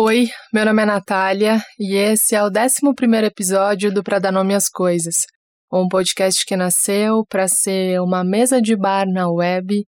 Oi, 0.00 0.28
meu 0.54 0.64
nome 0.64 0.80
é 0.80 0.86
Natália 0.86 1.60
e 1.76 1.96
esse 1.96 2.36
é 2.36 2.40
o 2.40 2.46
11 2.46 3.26
episódio 3.26 3.92
do 3.92 4.00
Pra 4.00 4.20
Dar 4.20 4.30
Nome 4.30 4.54
às 4.54 4.68
Coisas, 4.68 5.26
um 5.72 5.88
podcast 5.88 6.46
que 6.46 6.54
nasceu 6.54 7.26
para 7.28 7.48
ser 7.48 8.00
uma 8.00 8.22
mesa 8.22 8.62
de 8.62 8.76
bar 8.76 9.08
na 9.08 9.28
web, 9.28 9.84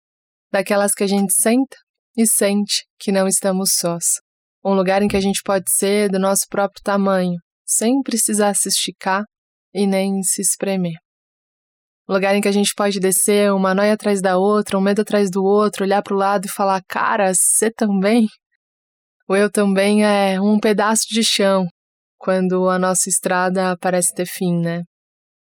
daquelas 0.50 0.94
que 0.94 1.04
a 1.04 1.06
gente 1.06 1.34
senta 1.34 1.76
e 2.16 2.26
sente 2.26 2.86
que 2.98 3.12
não 3.12 3.28
estamos 3.28 3.74
sós. 3.74 4.04
Um 4.64 4.72
lugar 4.72 5.02
em 5.02 5.08
que 5.08 5.16
a 5.18 5.20
gente 5.20 5.42
pode 5.42 5.70
ser 5.70 6.08
do 6.08 6.18
nosso 6.18 6.46
próprio 6.48 6.82
tamanho, 6.82 7.36
sem 7.66 8.00
precisar 8.00 8.54
se 8.54 8.70
esticar 8.70 9.24
e 9.74 9.86
nem 9.86 10.22
se 10.22 10.40
espremer. 10.40 10.94
Um 12.08 12.14
lugar 12.14 12.34
em 12.34 12.40
que 12.40 12.48
a 12.48 12.52
gente 12.52 12.72
pode 12.74 12.98
descer 12.98 13.52
uma 13.52 13.74
noia 13.74 13.92
atrás 13.92 14.22
da 14.22 14.38
outra, 14.38 14.78
um 14.78 14.80
medo 14.80 15.02
atrás 15.02 15.30
do 15.30 15.44
outro, 15.44 15.84
olhar 15.84 16.02
para 16.02 16.14
o 16.14 16.18
lado 16.18 16.46
e 16.46 16.50
falar: 16.50 16.82
Cara, 16.88 17.34
você 17.34 17.70
também? 17.70 18.26
O 19.28 19.36
eu 19.36 19.50
também 19.50 20.06
é 20.06 20.40
um 20.40 20.58
pedaço 20.58 21.06
de 21.10 21.22
chão 21.22 21.66
quando 22.16 22.66
a 22.70 22.78
nossa 22.78 23.10
estrada 23.10 23.76
parece 23.76 24.14
ter 24.14 24.24
fim, 24.24 24.58
né? 24.58 24.84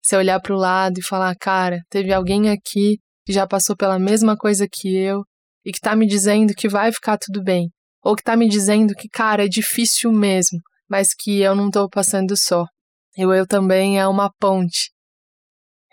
Você 0.01 0.17
olhar 0.17 0.39
para 0.41 0.55
o 0.55 0.57
lado 0.57 0.97
e 0.97 1.03
falar, 1.03 1.35
cara, 1.35 1.81
teve 1.87 2.11
alguém 2.11 2.49
aqui 2.49 2.97
que 3.23 3.31
já 3.31 3.45
passou 3.45 3.77
pela 3.77 3.99
mesma 3.99 4.35
coisa 4.35 4.67
que 4.67 4.95
eu 4.95 5.23
e 5.63 5.71
que 5.71 5.79
tá 5.79 5.95
me 5.95 6.07
dizendo 6.07 6.55
que 6.55 6.67
vai 6.67 6.91
ficar 6.91 7.19
tudo 7.19 7.43
bem. 7.43 7.69
Ou 8.03 8.15
que 8.15 8.23
tá 8.23 8.35
me 8.35 8.49
dizendo 8.49 8.95
que, 8.95 9.07
cara, 9.07 9.45
é 9.45 9.47
difícil 9.47 10.11
mesmo, 10.11 10.59
mas 10.89 11.13
que 11.13 11.41
eu 11.41 11.53
não 11.53 11.69
tô 11.69 11.87
passando 11.87 12.35
só. 12.35 12.65
E 13.15 13.23
o 13.23 13.33
eu 13.35 13.45
também 13.45 13.99
é 13.99 14.07
uma 14.07 14.31
ponte 14.39 14.91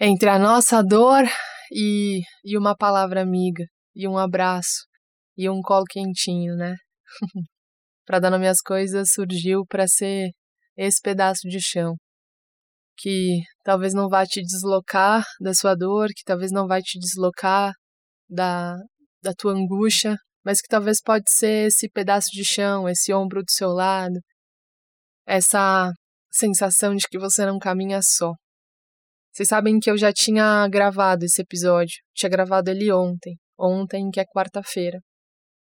entre 0.00 0.30
a 0.30 0.38
nossa 0.38 0.82
dor 0.82 1.24
e, 1.70 2.22
e 2.42 2.56
uma 2.56 2.74
palavra 2.74 3.20
amiga, 3.20 3.64
e 3.94 4.08
um 4.08 4.16
abraço, 4.16 4.86
e 5.36 5.48
um 5.48 5.60
colo 5.60 5.84
quentinho, 5.84 6.56
né? 6.56 6.74
para 8.04 8.18
dar 8.18 8.30
nome 8.30 8.48
às 8.48 8.60
coisas 8.60 9.12
surgiu 9.12 9.64
para 9.66 9.86
ser 9.86 10.30
esse 10.76 11.00
pedaço 11.00 11.48
de 11.48 11.60
chão 11.60 11.96
que 12.96 13.40
talvez 13.64 13.94
não 13.94 14.08
vá 14.08 14.24
te 14.24 14.40
deslocar 14.42 15.24
da 15.40 15.54
sua 15.54 15.74
dor, 15.74 16.08
que 16.08 16.22
talvez 16.24 16.52
não 16.52 16.66
vai 16.66 16.80
te 16.80 16.98
deslocar 16.98 17.72
da, 18.28 18.76
da 19.22 19.32
tua 19.34 19.52
angústia, 19.52 20.16
mas 20.44 20.60
que 20.60 20.68
talvez 20.68 21.00
pode 21.02 21.24
ser 21.28 21.68
esse 21.68 21.88
pedaço 21.88 22.28
de 22.32 22.44
chão, 22.44 22.88
esse 22.88 23.12
ombro 23.12 23.42
do 23.42 23.50
seu 23.50 23.70
lado, 23.70 24.20
essa 25.26 25.90
sensação 26.30 26.94
de 26.94 27.06
que 27.08 27.18
você 27.18 27.46
não 27.46 27.58
caminha 27.58 28.00
só. 28.02 28.32
Vocês 29.32 29.48
sabem 29.48 29.78
que 29.80 29.90
eu 29.90 29.96
já 29.96 30.12
tinha 30.12 30.68
gravado 30.68 31.24
esse 31.24 31.40
episódio, 31.42 31.96
tinha 32.14 32.30
gravado 32.30 32.70
ele 32.70 32.92
ontem, 32.92 33.36
ontem 33.58 34.10
que 34.10 34.20
é 34.20 34.24
quarta-feira. 34.24 34.98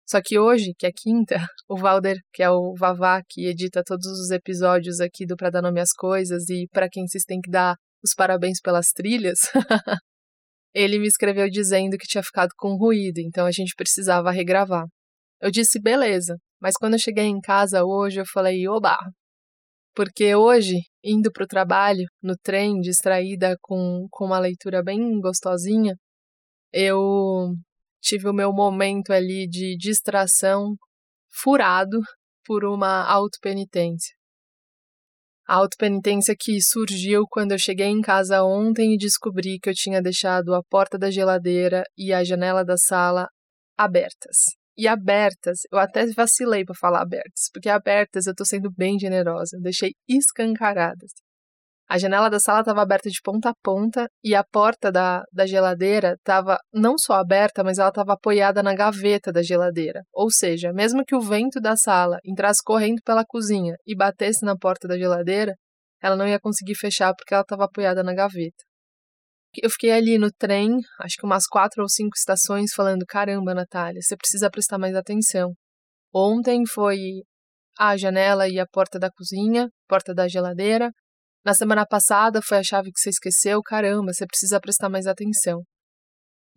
Só 0.09 0.21
que 0.23 0.39
hoje, 0.39 0.73
que 0.77 0.85
é 0.87 0.91
quinta, 0.91 1.35
o 1.67 1.77
Valder, 1.77 2.17
que 2.33 2.41
é 2.41 2.49
o 2.49 2.73
Vavá, 2.75 3.21
que 3.27 3.45
edita 3.45 3.83
todos 3.83 4.07
os 4.07 4.31
episódios 4.31 5.01
aqui 5.01 5.25
do 5.25 5.35
Pra 5.35 5.49
Dar 5.49 5.61
Nome 5.61 5.81
às 5.81 5.91
Coisas, 5.91 6.49
e 6.49 6.67
para 6.71 6.87
quem 6.89 7.05
vocês 7.05 7.25
têm 7.25 7.41
que 7.41 7.51
dar 7.51 7.75
os 8.01 8.13
parabéns 8.15 8.61
pelas 8.61 8.87
trilhas, 8.93 9.39
ele 10.73 10.97
me 10.97 11.07
escreveu 11.07 11.49
dizendo 11.49 11.97
que 11.97 12.07
tinha 12.07 12.23
ficado 12.23 12.51
com 12.57 12.77
ruído, 12.77 13.19
então 13.19 13.45
a 13.45 13.51
gente 13.51 13.75
precisava 13.75 14.31
regravar. 14.31 14.85
Eu 15.41 15.51
disse, 15.51 15.79
beleza, 15.79 16.37
mas 16.61 16.75
quando 16.75 16.93
eu 16.93 16.99
cheguei 16.99 17.25
em 17.25 17.41
casa 17.41 17.83
hoje, 17.83 18.21
eu 18.21 18.25
falei, 18.25 18.67
oba! 18.67 18.97
Porque 19.93 20.35
hoje, 20.35 20.75
indo 21.03 21.31
para 21.31 21.43
o 21.43 21.47
trabalho, 21.47 22.05
no 22.21 22.35
trem, 22.37 22.79
distraída 22.79 23.57
com, 23.61 24.07
com 24.11 24.25
uma 24.25 24.39
leitura 24.39 24.83
bem 24.83 25.19
gostosinha, 25.19 25.95
eu 26.71 27.53
tive 28.01 28.27
o 28.27 28.33
meu 28.33 28.51
momento 28.53 29.11
ali 29.11 29.47
de 29.47 29.75
distração 29.77 30.75
furado 31.29 31.99
por 32.45 32.65
uma 32.65 33.03
autopenitência. 33.03 34.15
A 35.47 35.55
autopenitência 35.55 36.35
que 36.37 36.61
surgiu 36.61 37.23
quando 37.29 37.53
eu 37.53 37.59
cheguei 37.59 37.87
em 37.87 38.01
casa 38.01 38.43
ontem 38.43 38.93
e 38.93 38.97
descobri 38.97 39.59
que 39.59 39.69
eu 39.69 39.73
tinha 39.73 40.01
deixado 40.01 40.53
a 40.53 40.61
porta 40.63 40.97
da 40.97 41.09
geladeira 41.09 41.83
e 41.97 42.11
a 42.11 42.23
janela 42.23 42.65
da 42.65 42.75
sala 42.77 43.27
abertas. 43.77 44.37
E 44.77 44.87
abertas, 44.87 45.59
eu 45.71 45.79
até 45.79 46.05
vacilei 46.13 46.63
para 46.63 46.75
falar 46.75 47.01
abertas, 47.01 47.49
porque 47.51 47.69
abertas 47.69 48.27
eu 48.27 48.35
tô 48.35 48.45
sendo 48.45 48.69
bem 48.71 48.99
generosa, 48.99 49.57
deixei 49.61 49.93
escancaradas. 50.07 51.11
A 51.89 51.97
janela 51.97 52.29
da 52.29 52.39
sala 52.39 52.59
estava 52.59 52.81
aberta 52.81 53.09
de 53.09 53.21
ponta 53.23 53.49
a 53.49 53.53
ponta 53.63 54.09
e 54.21 54.35
a 54.35 54.43
porta 54.43 54.91
da, 54.91 55.23
da 55.31 55.45
geladeira 55.45 56.15
estava 56.15 56.59
não 56.73 56.97
só 56.97 57.13
aberta, 57.13 57.63
mas 57.63 57.77
ela 57.77 57.87
estava 57.87 58.13
apoiada 58.13 58.61
na 58.61 58.75
gaveta 58.75 59.31
da 59.31 59.41
geladeira. 59.41 60.03
Ou 60.13 60.29
seja, 60.29 60.73
mesmo 60.73 61.05
que 61.05 61.15
o 61.15 61.21
vento 61.21 61.61
da 61.61 61.77
sala 61.77 62.19
entrasse 62.25 62.61
correndo 62.61 63.01
pela 63.05 63.23
cozinha 63.25 63.75
e 63.85 63.95
batesse 63.95 64.45
na 64.45 64.57
porta 64.57 64.85
da 64.85 64.97
geladeira, 64.97 65.55
ela 66.01 66.17
não 66.17 66.27
ia 66.27 66.39
conseguir 66.39 66.75
fechar 66.75 67.13
porque 67.15 67.33
ela 67.33 67.41
estava 67.41 67.63
apoiada 67.63 68.03
na 68.03 68.13
gaveta. 68.13 68.65
Eu 69.55 69.69
fiquei 69.69 69.91
ali 69.91 70.17
no 70.17 70.29
trem, 70.31 70.79
acho 70.99 71.15
que 71.17 71.25
umas 71.25 71.47
quatro 71.47 71.81
ou 71.81 71.89
cinco 71.89 72.17
estações, 72.17 72.73
falando: 72.75 73.05
caramba, 73.07 73.53
Natália, 73.53 74.01
você 74.01 74.15
precisa 74.17 74.49
prestar 74.49 74.77
mais 74.77 74.93
atenção. 74.93 75.53
Ontem 76.13 76.65
foi 76.67 76.97
a 77.79 77.95
janela 77.95 78.47
e 78.47 78.59
a 78.59 78.67
porta 78.67 78.99
da 78.99 79.09
cozinha, 79.09 79.69
porta 79.87 80.13
da 80.13 80.27
geladeira. 80.27 80.91
Na 81.47 81.53
semana 81.53 81.85
passada 81.85 82.41
foi 82.41 82.57
a 82.57 82.61
chave 82.61 82.91
que 82.91 82.99
você 82.99 83.09
esqueceu, 83.09 83.63
caramba, 83.63 84.11
você 84.11 84.25
precisa 84.27 84.59
prestar 84.59 84.89
mais 84.89 85.07
atenção. 85.07 85.63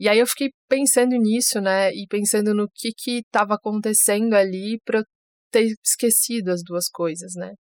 E 0.01 0.09
aí 0.09 0.19
eu 0.19 0.27
fiquei 0.27 0.51
pensando 0.69 1.13
nisso, 1.17 1.61
né? 1.61 1.93
E 1.93 2.09
pensando 2.09 2.53
no 2.53 2.69
que 2.75 2.91
que 2.93 3.19
estava 3.19 3.55
acontecendo 3.55 4.35
ali 4.35 4.81
para 4.85 4.99
eu 4.99 5.05
ter 5.53 5.73
esquecido 5.87 6.51
as 6.51 6.63
duas 6.65 6.89
coisas, 6.89 7.35
né? 7.37 7.53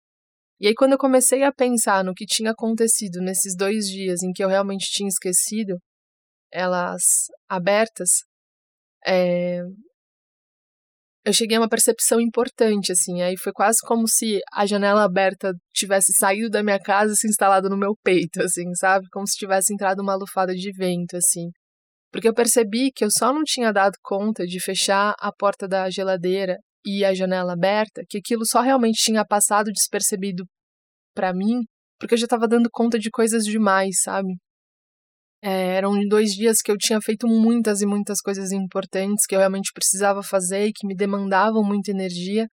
E 0.59 0.65
aí 0.69 0.73
quando 0.73 0.93
eu 0.93 0.97
comecei 0.97 1.43
a 1.43 1.53
pensar 1.53 2.03
no 2.03 2.15
que 2.15 2.25
tinha 2.25 2.49
acontecido 2.49 3.21
nesses 3.21 3.55
dois 3.55 3.85
dias 3.85 4.23
em 4.23 4.31
que 4.31 4.43
eu 4.43 4.49
realmente 4.49 4.87
tinha 4.91 5.07
esquecido 5.07 5.77
elas 6.51 7.27
abertas, 7.47 8.09
é, 9.05 9.61
eu 11.29 11.33
cheguei 11.33 11.57
a 11.57 11.61
uma 11.61 11.69
percepção 11.69 12.19
importante, 12.19 12.91
assim. 12.91 13.21
Aí 13.21 13.37
foi 13.37 13.53
quase 13.53 13.77
como 13.85 14.07
se 14.07 14.39
a 14.51 14.65
janela 14.65 15.03
aberta 15.03 15.53
tivesse 15.73 16.11
saído 16.13 16.49
da 16.49 16.63
minha 16.63 16.79
casa 16.79 17.13
e 17.13 17.15
se 17.15 17.27
instalado 17.27 17.69
no 17.69 17.77
meu 17.77 17.95
peito, 18.03 18.41
assim, 18.41 18.73
sabe? 18.75 19.05
Como 19.11 19.27
se 19.27 19.37
tivesse 19.37 19.73
entrado 19.73 20.01
uma 20.01 20.15
lufada 20.15 20.53
de 20.53 20.71
vento, 20.71 21.15
assim. 21.15 21.49
Porque 22.11 22.27
eu 22.27 22.33
percebi 22.33 22.91
que 22.91 23.05
eu 23.05 23.11
só 23.11 23.31
não 23.31 23.43
tinha 23.43 23.71
dado 23.71 23.93
conta 24.01 24.45
de 24.45 24.59
fechar 24.59 25.13
a 25.19 25.31
porta 25.31 25.67
da 25.67 25.89
geladeira 25.89 26.57
e 26.83 27.05
a 27.05 27.13
janela 27.13 27.53
aberta, 27.53 28.03
que 28.09 28.17
aquilo 28.17 28.45
só 28.45 28.61
realmente 28.61 29.03
tinha 29.03 29.23
passado 29.23 29.71
despercebido 29.71 30.43
para 31.13 31.33
mim, 31.33 31.63
porque 31.99 32.15
eu 32.15 32.17
já 32.17 32.25
estava 32.25 32.47
dando 32.47 32.69
conta 32.71 32.97
de 32.97 33.11
coisas 33.11 33.43
demais, 33.43 34.01
sabe? 34.01 34.33
É, 35.41 35.75
eram 35.77 35.93
dois 36.07 36.31
dias 36.31 36.61
que 36.61 36.71
eu 36.71 36.77
tinha 36.77 36.99
feito 37.01 37.27
muitas 37.27 37.81
e 37.81 37.85
muitas 37.85 38.19
coisas 38.19 38.51
importantes 38.51 39.25
que 39.25 39.35
eu 39.35 39.39
realmente 39.39 39.71
precisava 39.73 40.21
fazer 40.21 40.67
e 40.67 40.73
que 40.73 40.85
me 40.85 40.95
demandavam 40.95 41.63
muita 41.63 41.91
energia 41.91 42.47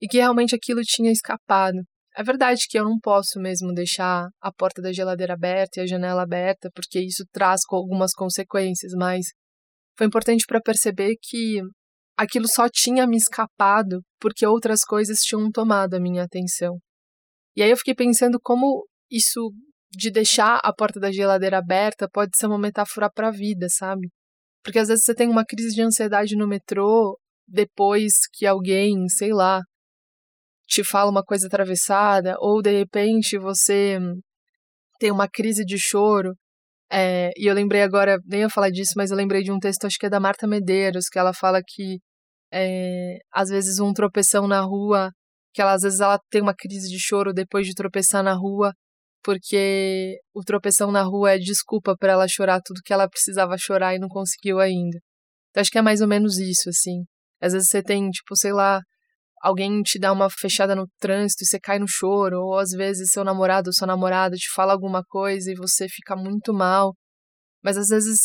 e 0.00 0.06
que 0.06 0.18
realmente 0.18 0.54
aquilo 0.54 0.82
tinha 0.82 1.10
escapado. 1.10 1.78
É 2.16 2.22
verdade 2.22 2.66
que 2.68 2.78
eu 2.78 2.84
não 2.84 2.98
posso 2.98 3.38
mesmo 3.40 3.72
deixar 3.72 4.28
a 4.40 4.52
porta 4.52 4.82
da 4.82 4.92
geladeira 4.92 5.34
aberta 5.34 5.80
e 5.80 5.82
a 5.84 5.86
janela 5.86 6.22
aberta, 6.22 6.68
porque 6.74 7.00
isso 7.00 7.24
traz 7.32 7.60
algumas 7.70 8.12
consequências, 8.12 8.92
mas 8.92 9.26
foi 9.96 10.06
importante 10.06 10.44
para 10.46 10.60
perceber 10.60 11.16
que 11.22 11.60
aquilo 12.16 12.48
só 12.48 12.68
tinha 12.68 13.06
me 13.06 13.16
escapado 13.16 14.02
porque 14.20 14.46
outras 14.46 14.80
coisas 14.82 15.20
tinham 15.20 15.50
tomado 15.50 15.94
a 15.94 16.00
minha 16.00 16.24
atenção. 16.24 16.76
E 17.56 17.62
aí 17.62 17.70
eu 17.70 17.76
fiquei 17.76 17.94
pensando 17.94 18.38
como 18.42 18.86
isso 19.10 19.52
de 19.90 20.10
deixar 20.10 20.60
a 20.62 20.72
porta 20.72 21.00
da 21.00 21.10
geladeira 21.10 21.58
aberta 21.58 22.08
pode 22.12 22.36
ser 22.36 22.46
uma 22.46 22.58
metáfora 22.58 23.10
para 23.10 23.28
a 23.28 23.32
vida, 23.32 23.66
sabe? 23.70 24.08
Porque 24.62 24.78
às 24.78 24.88
vezes 24.88 25.04
você 25.04 25.14
tem 25.14 25.28
uma 25.28 25.44
crise 25.44 25.74
de 25.74 25.82
ansiedade 25.82 26.36
no 26.36 26.46
metrô 26.48 27.18
depois 27.46 28.12
que 28.32 28.46
alguém, 28.46 29.08
sei 29.08 29.32
lá, 29.32 29.62
te 30.66 30.84
fala 30.84 31.10
uma 31.10 31.24
coisa 31.24 31.46
atravessada, 31.46 32.36
ou 32.40 32.60
de 32.60 32.70
repente 32.70 33.38
você 33.38 33.98
tem 35.00 35.10
uma 35.10 35.28
crise 35.28 35.64
de 35.64 35.78
choro. 35.78 36.34
É, 36.90 37.30
e 37.36 37.46
eu 37.46 37.54
lembrei 37.54 37.82
agora, 37.82 38.18
nem 38.26 38.40
ia 38.40 38.50
falar 38.50 38.70
disso, 38.70 38.92
mas 38.96 39.10
eu 39.10 39.16
lembrei 39.16 39.42
de 39.42 39.52
um 39.52 39.58
texto, 39.58 39.86
acho 39.86 39.98
que 39.98 40.06
é 40.06 40.10
da 40.10 40.20
Marta 40.20 40.46
Medeiros, 40.46 41.08
que 41.08 41.18
ela 41.18 41.32
fala 41.34 41.60
que 41.66 41.98
é, 42.52 43.18
às 43.32 43.48
vezes 43.50 43.78
um 43.80 43.92
tropeção 43.92 44.46
na 44.46 44.60
rua, 44.60 45.10
que 45.54 45.62
ela 45.62 45.72
às 45.74 45.82
vezes 45.82 46.00
ela 46.00 46.18
tem 46.30 46.42
uma 46.42 46.54
crise 46.54 46.88
de 46.88 46.98
choro 47.00 47.32
depois 47.32 47.66
de 47.66 47.74
tropeçar 47.74 48.22
na 48.22 48.34
rua, 48.34 48.72
porque 49.22 50.18
o 50.34 50.42
tropeção 50.42 50.90
na 50.92 51.02
rua 51.02 51.32
é 51.34 51.38
desculpa 51.38 51.96
para 51.96 52.12
ela 52.12 52.28
chorar 52.28 52.60
tudo 52.64 52.80
que 52.84 52.92
ela 52.92 53.08
precisava 53.08 53.56
chorar 53.58 53.94
e 53.94 53.98
não 53.98 54.08
conseguiu 54.08 54.60
ainda. 54.60 54.98
Então 55.50 55.60
acho 55.60 55.70
que 55.70 55.78
é 55.78 55.82
mais 55.82 56.00
ou 56.00 56.08
menos 56.08 56.38
isso, 56.38 56.68
assim. 56.68 57.04
Às 57.40 57.52
vezes 57.52 57.68
você 57.68 57.82
tem, 57.82 58.08
tipo, 58.10 58.36
sei 58.36 58.52
lá, 58.52 58.80
alguém 59.42 59.82
te 59.82 59.98
dá 59.98 60.12
uma 60.12 60.28
fechada 60.30 60.74
no 60.74 60.86
trânsito 60.98 61.44
e 61.44 61.46
você 61.46 61.60
cai 61.60 61.78
no 61.78 61.86
choro, 61.88 62.40
ou 62.40 62.58
às 62.58 62.70
vezes 62.70 63.10
seu 63.10 63.24
namorado 63.24 63.68
ou 63.68 63.72
sua 63.72 63.86
namorada 63.86 64.36
te 64.36 64.48
fala 64.54 64.72
alguma 64.72 65.02
coisa 65.04 65.50
e 65.50 65.54
você 65.54 65.88
fica 65.88 66.16
muito 66.16 66.52
mal. 66.52 66.94
Mas 67.62 67.76
às 67.76 67.88
vezes 67.88 68.18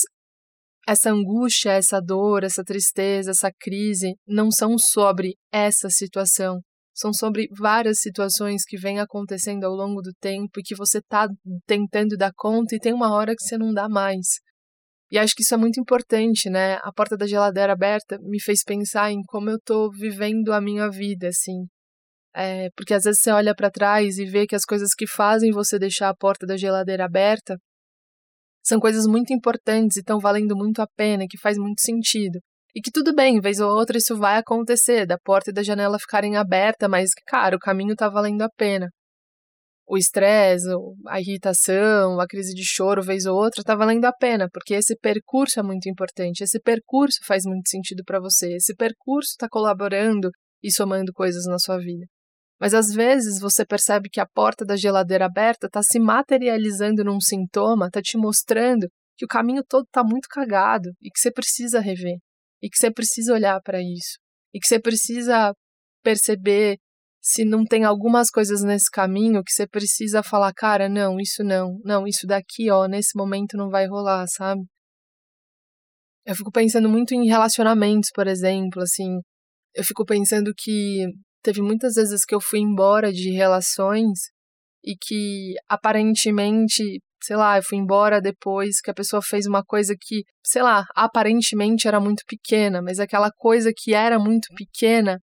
essa 0.87 1.11
angústia, 1.11 1.71
essa 1.71 1.99
dor, 2.01 2.43
essa 2.43 2.63
tristeza, 2.63 3.31
essa 3.31 3.51
crise 3.59 4.15
não 4.27 4.51
são 4.51 4.77
sobre 4.77 5.35
essa 5.51 5.89
situação, 5.89 6.59
são 6.93 7.11
sobre 7.11 7.47
várias 7.57 7.99
situações 7.99 8.63
que 8.63 8.77
vêm 8.77 8.99
acontecendo 8.99 9.63
ao 9.63 9.73
longo 9.73 10.01
do 10.01 10.13
tempo 10.19 10.59
e 10.59 10.63
que 10.63 10.75
você 10.75 10.99
está 10.99 11.27
tentando 11.65 12.15
dar 12.15 12.31
conta 12.35 12.75
e 12.75 12.79
tem 12.79 12.93
uma 12.93 13.13
hora 13.13 13.35
que 13.35 13.43
você 13.43 13.57
não 13.57 13.73
dá 13.73 13.89
mais. 13.89 14.39
E 15.11 15.17
acho 15.17 15.35
que 15.35 15.43
isso 15.43 15.53
é 15.53 15.57
muito 15.57 15.79
importante, 15.79 16.49
né? 16.49 16.75
A 16.81 16.91
porta 16.91 17.15
da 17.17 17.27
geladeira 17.27 17.73
aberta 17.73 18.17
me 18.21 18.41
fez 18.41 18.63
pensar 18.63 19.11
em 19.11 19.21
como 19.27 19.49
eu 19.49 19.57
estou 19.57 19.91
vivendo 19.91 20.51
a 20.51 20.61
minha 20.61 20.89
vida, 20.89 21.27
assim. 21.27 21.67
É, 22.35 22.69
porque 22.75 22.93
às 22.93 23.03
vezes 23.03 23.21
você 23.21 23.31
olha 23.31 23.53
para 23.55 23.69
trás 23.69 24.17
e 24.17 24.25
vê 24.25 24.47
que 24.47 24.55
as 24.55 24.65
coisas 24.65 24.95
que 24.95 25.05
fazem 25.07 25.51
você 25.51 25.77
deixar 25.77 26.09
a 26.09 26.15
porta 26.15 26.47
da 26.47 26.57
geladeira 26.57 27.05
aberta 27.05 27.57
são 28.63 28.79
coisas 28.79 29.05
muito 29.05 29.33
importantes 29.33 29.97
e 29.97 29.99
estão 29.99 30.19
valendo 30.19 30.55
muito 30.55 30.81
a 30.81 30.87
pena, 30.87 31.25
que 31.29 31.37
faz 31.37 31.57
muito 31.57 31.81
sentido. 31.81 32.39
E 32.75 32.81
que 32.81 32.89
tudo 32.91 33.13
bem, 33.13 33.39
vez 33.39 33.59
ou 33.59 33.69
outra 33.69 33.99
isso 33.99 34.17
vai 34.17 34.37
acontecer, 34.37 35.05
da 35.05 35.17
porta 35.19 35.51
e 35.51 35.53
da 35.53 35.61
janela 35.61 35.99
ficarem 35.99 36.35
abertas, 36.35 36.89
mas, 36.89 37.11
cara, 37.27 37.55
o 37.55 37.59
caminho 37.59 37.95
tá 37.95 38.09
valendo 38.09 38.41
a 38.41 38.49
pena. 38.49 38.89
O 39.87 39.95
estresse, 39.95 40.69
a 41.07 41.19
irritação, 41.19 42.19
a 42.19 42.25
crise 42.25 42.55
de 42.55 42.63
choro, 42.65 43.03
vez 43.03 43.27
ou 43.27 43.35
outra, 43.35 43.63
tá 43.63 43.75
valendo 43.75 44.05
a 44.05 44.11
pena, 44.11 44.47
porque 44.51 44.73
esse 44.73 44.95
percurso 44.97 45.59
é 45.59 45.63
muito 45.63 45.87
importante, 45.87 46.41
esse 46.41 46.59
percurso 46.59 47.19
faz 47.27 47.43
muito 47.45 47.69
sentido 47.69 48.01
para 48.03 48.19
você, 48.19 48.55
esse 48.55 48.73
percurso 48.75 49.31
está 49.31 49.47
colaborando 49.47 50.31
e 50.63 50.71
somando 50.71 51.13
coisas 51.13 51.45
na 51.45 51.59
sua 51.59 51.77
vida. 51.77 52.07
Mas 52.59 52.73
às 52.73 52.87
vezes 52.87 53.39
você 53.39 53.63
percebe 53.65 54.09
que 54.09 54.21
a 54.21 54.25
porta 54.25 54.65
da 54.65 54.75
geladeira 54.75 55.25
aberta 55.25 55.67
está 55.67 55.83
se 55.83 55.99
materializando 55.99 57.03
num 57.03 57.19
sintoma, 57.19 57.87
está 57.87 58.01
te 58.01 58.17
mostrando 58.17 58.87
que 59.15 59.25
o 59.25 59.27
caminho 59.27 59.63
todo 59.67 59.83
está 59.83 60.03
muito 60.03 60.27
cagado 60.27 60.89
e 61.01 61.11
que 61.11 61.19
você 61.19 61.31
precisa 61.31 61.79
rever 61.79 62.17
e 62.63 62.69
que 62.69 62.77
você 62.77 62.89
precisa 62.89 63.33
olhar 63.33 63.61
para 63.61 63.81
isso 63.81 64.17
e 64.53 64.59
que 64.59 64.65
você 64.65 64.79
precisa 64.79 65.53
perceber 66.01 66.77
se 67.21 67.43
não 67.43 67.65
tem 67.65 67.83
algumas 67.83 68.29
coisas 68.29 68.63
nesse 68.63 68.89
caminho 68.89 69.43
que 69.43 69.51
você 69.51 69.67
precisa 69.67 70.23
falar, 70.23 70.53
cara, 70.53 70.87
não, 70.87 71.19
isso 71.19 71.43
não, 71.43 71.79
não, 71.83 72.07
isso 72.07 72.25
daqui, 72.25 72.69
ó, 72.69 72.85
nesse 72.85 73.17
momento 73.17 73.57
não 73.57 73.69
vai 73.69 73.87
rolar, 73.87 74.25
sabe? 74.27 74.61
Eu 76.25 76.35
fico 76.35 76.51
pensando 76.51 76.89
muito 76.89 77.13
em 77.13 77.27
relacionamentos, 77.27 78.09
por 78.13 78.27
exemplo, 78.27 78.81
assim, 78.81 79.19
eu 79.73 79.83
fico 79.83 80.05
pensando 80.05 80.53
que 80.55 81.05
teve 81.41 81.61
muitas 81.61 81.95
vezes 81.95 82.23
que 82.25 82.35
eu 82.35 82.41
fui 82.41 82.59
embora 82.59 83.11
de 83.11 83.31
relações 83.31 84.19
e 84.83 84.95
que 84.99 85.53
aparentemente 85.67 87.01
sei 87.23 87.37
lá, 87.37 87.57
eu 87.57 87.63
fui 87.63 87.77
embora 87.77 88.19
depois 88.19 88.81
que 88.81 88.91
a 88.91 88.93
pessoa 88.93 89.21
fez 89.21 89.45
uma 89.45 89.63
coisa 89.63 89.95
que, 89.99 90.23
sei 90.45 90.61
lá, 90.61 90.83
aparentemente 90.93 91.87
era 91.87 91.99
muito 91.99 92.23
pequena, 92.27 92.81
mas 92.81 92.99
aquela 92.99 93.31
coisa 93.31 93.71
que 93.75 93.93
era 93.93 94.19
muito 94.19 94.47
pequena, 94.55 95.19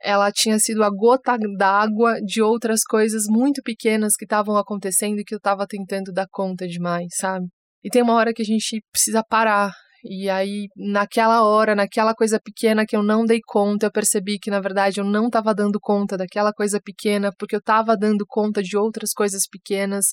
ela 0.00 0.30
tinha 0.30 0.58
sido 0.58 0.84
a 0.84 0.90
gota 0.90 1.36
d'água 1.58 2.20
de 2.24 2.40
outras 2.40 2.82
coisas 2.88 3.24
muito 3.28 3.60
pequenas 3.62 4.14
que 4.16 4.24
estavam 4.24 4.56
acontecendo 4.56 5.18
e 5.18 5.24
que 5.24 5.34
eu 5.34 5.38
estava 5.38 5.66
tentando 5.66 6.12
dar 6.12 6.28
conta 6.30 6.66
demais, 6.66 7.08
sabe? 7.18 7.46
E 7.82 7.90
tem 7.90 8.02
uma 8.02 8.14
hora 8.14 8.32
que 8.32 8.42
a 8.42 8.44
gente 8.44 8.80
precisa 8.92 9.22
parar. 9.28 9.72
E 10.04 10.30
aí, 10.30 10.66
naquela 10.76 11.42
hora, 11.42 11.74
naquela 11.74 12.14
coisa 12.14 12.38
pequena 12.38 12.86
que 12.86 12.94
eu 12.94 13.02
não 13.02 13.24
dei 13.24 13.40
conta, 13.44 13.86
eu 13.86 13.92
percebi 13.92 14.38
que 14.38 14.50
na 14.50 14.60
verdade 14.60 15.00
eu 15.00 15.04
não 15.04 15.26
estava 15.26 15.52
dando 15.52 15.80
conta 15.80 16.16
daquela 16.16 16.52
coisa 16.52 16.80
pequena, 16.80 17.32
porque 17.36 17.56
eu 17.56 17.60
estava 17.60 17.96
dando 17.96 18.24
conta 18.28 18.62
de 18.62 18.76
outras 18.76 19.12
coisas 19.12 19.42
pequenas 19.50 20.06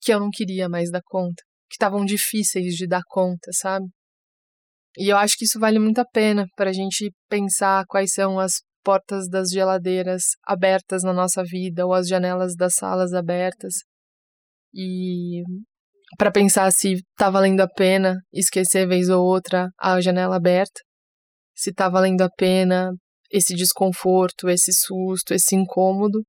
que 0.00 0.12
eu 0.12 0.20
não 0.20 0.30
queria 0.30 0.68
mais 0.68 0.90
dar 0.90 1.02
conta, 1.04 1.42
que 1.68 1.74
estavam 1.74 2.04
difíceis 2.04 2.74
de 2.74 2.86
dar 2.86 3.02
conta, 3.08 3.50
sabe? 3.52 3.86
E 4.96 5.08
eu 5.08 5.16
acho 5.16 5.36
que 5.36 5.44
isso 5.44 5.60
vale 5.60 5.78
muito 5.78 6.00
a 6.00 6.04
pena 6.04 6.46
para 6.56 6.70
a 6.70 6.72
gente 6.72 7.12
pensar 7.28 7.84
quais 7.86 8.12
são 8.12 8.38
as 8.38 8.54
portas 8.82 9.28
das 9.28 9.50
geladeiras 9.50 10.22
abertas 10.44 11.02
na 11.02 11.12
nossa 11.12 11.44
vida 11.44 11.86
ou 11.86 11.92
as 11.92 12.08
janelas 12.08 12.54
das 12.56 12.74
salas 12.74 13.12
abertas. 13.12 13.74
E 14.74 15.42
para 16.16 16.32
pensar 16.32 16.70
se 16.72 17.02
tá 17.16 17.30
valendo 17.30 17.60
a 17.60 17.68
pena 17.68 18.16
esquecer 18.32 18.88
vez 18.88 19.08
ou 19.08 19.24
outra 19.24 19.68
a 19.78 20.00
janela 20.00 20.36
aberta, 20.36 20.80
se 21.54 21.72
tá 21.72 21.88
valendo 21.88 22.22
a 22.22 22.30
pena 22.30 22.90
esse 23.30 23.54
desconforto, 23.54 24.48
esse 24.48 24.72
susto, 24.72 25.34
esse 25.34 25.54
incômodo, 25.54 26.22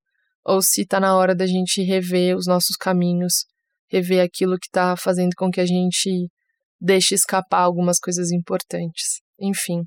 ou 0.46 0.62
se 0.62 0.86
tá 0.86 1.00
na 1.00 1.16
hora 1.16 1.34
da 1.34 1.48
gente 1.48 1.82
rever 1.82 2.36
os 2.36 2.46
nossos 2.46 2.76
caminhos 2.76 3.46
rever 3.92 4.24
aquilo 4.24 4.58
que 4.58 4.68
está 4.68 4.96
fazendo 4.96 5.32
com 5.36 5.50
que 5.50 5.62
a 5.62 5.66
gente 5.66 6.30
deixe 6.80 7.16
escapar 7.16 7.62
algumas 7.62 8.00
coisas 8.00 8.32
importantes. 8.32 9.22
Enfim. 9.40 9.84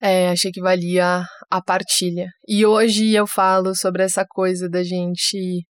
É, 0.00 0.28
achei 0.28 0.50
que 0.50 0.60
valia 0.60 1.24
a 1.50 1.62
partilha. 1.62 2.28
E 2.46 2.66
hoje 2.66 3.12
eu 3.12 3.26
falo 3.26 3.74
sobre 3.74 4.02
essa 4.02 4.24
coisa 4.28 4.68
da 4.68 4.82
gente 4.82 5.66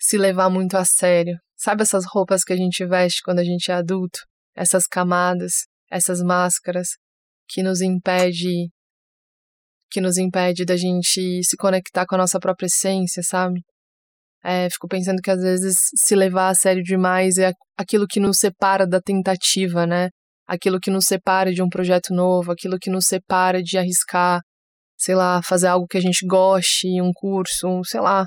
se 0.00 0.18
levar 0.18 0.50
muito 0.50 0.76
a 0.76 0.84
sério. 0.84 1.36
Sabe 1.56 1.82
essas 1.82 2.04
roupas 2.06 2.42
que 2.42 2.52
a 2.52 2.56
gente 2.56 2.84
veste 2.84 3.20
quando 3.22 3.38
a 3.38 3.44
gente 3.44 3.70
é 3.70 3.74
adulto? 3.74 4.18
Essas 4.54 4.84
camadas, 4.86 5.66
essas 5.90 6.20
máscaras 6.20 6.88
que 7.48 7.62
nos 7.62 7.80
impede 7.80 8.70
que 9.90 10.00
nos 10.00 10.16
impede 10.16 10.64
da 10.64 10.74
gente 10.74 11.44
se 11.44 11.56
conectar 11.58 12.06
com 12.06 12.14
a 12.14 12.18
nossa 12.18 12.40
própria 12.40 12.66
essência, 12.66 13.22
sabe? 13.22 13.60
É, 14.44 14.68
fico 14.70 14.88
pensando 14.88 15.22
que 15.22 15.30
às 15.30 15.40
vezes 15.40 15.76
se 15.94 16.16
levar 16.16 16.48
a 16.48 16.54
sério 16.54 16.82
demais 16.82 17.38
é 17.38 17.52
aquilo 17.76 18.06
que 18.08 18.18
nos 18.18 18.38
separa 18.38 18.86
da 18.86 19.00
tentativa, 19.00 19.86
né? 19.86 20.10
Aquilo 20.46 20.80
que 20.80 20.90
nos 20.90 21.06
separa 21.06 21.52
de 21.52 21.62
um 21.62 21.68
projeto 21.68 22.12
novo, 22.12 22.50
aquilo 22.50 22.78
que 22.78 22.90
nos 22.90 23.06
separa 23.06 23.62
de 23.62 23.78
arriscar, 23.78 24.40
sei 24.98 25.14
lá, 25.14 25.40
fazer 25.42 25.68
algo 25.68 25.86
que 25.86 25.98
a 25.98 26.00
gente 26.00 26.26
goste, 26.26 27.00
um 27.00 27.12
curso, 27.14 27.68
um, 27.68 27.84
sei 27.84 28.00
lá. 28.00 28.26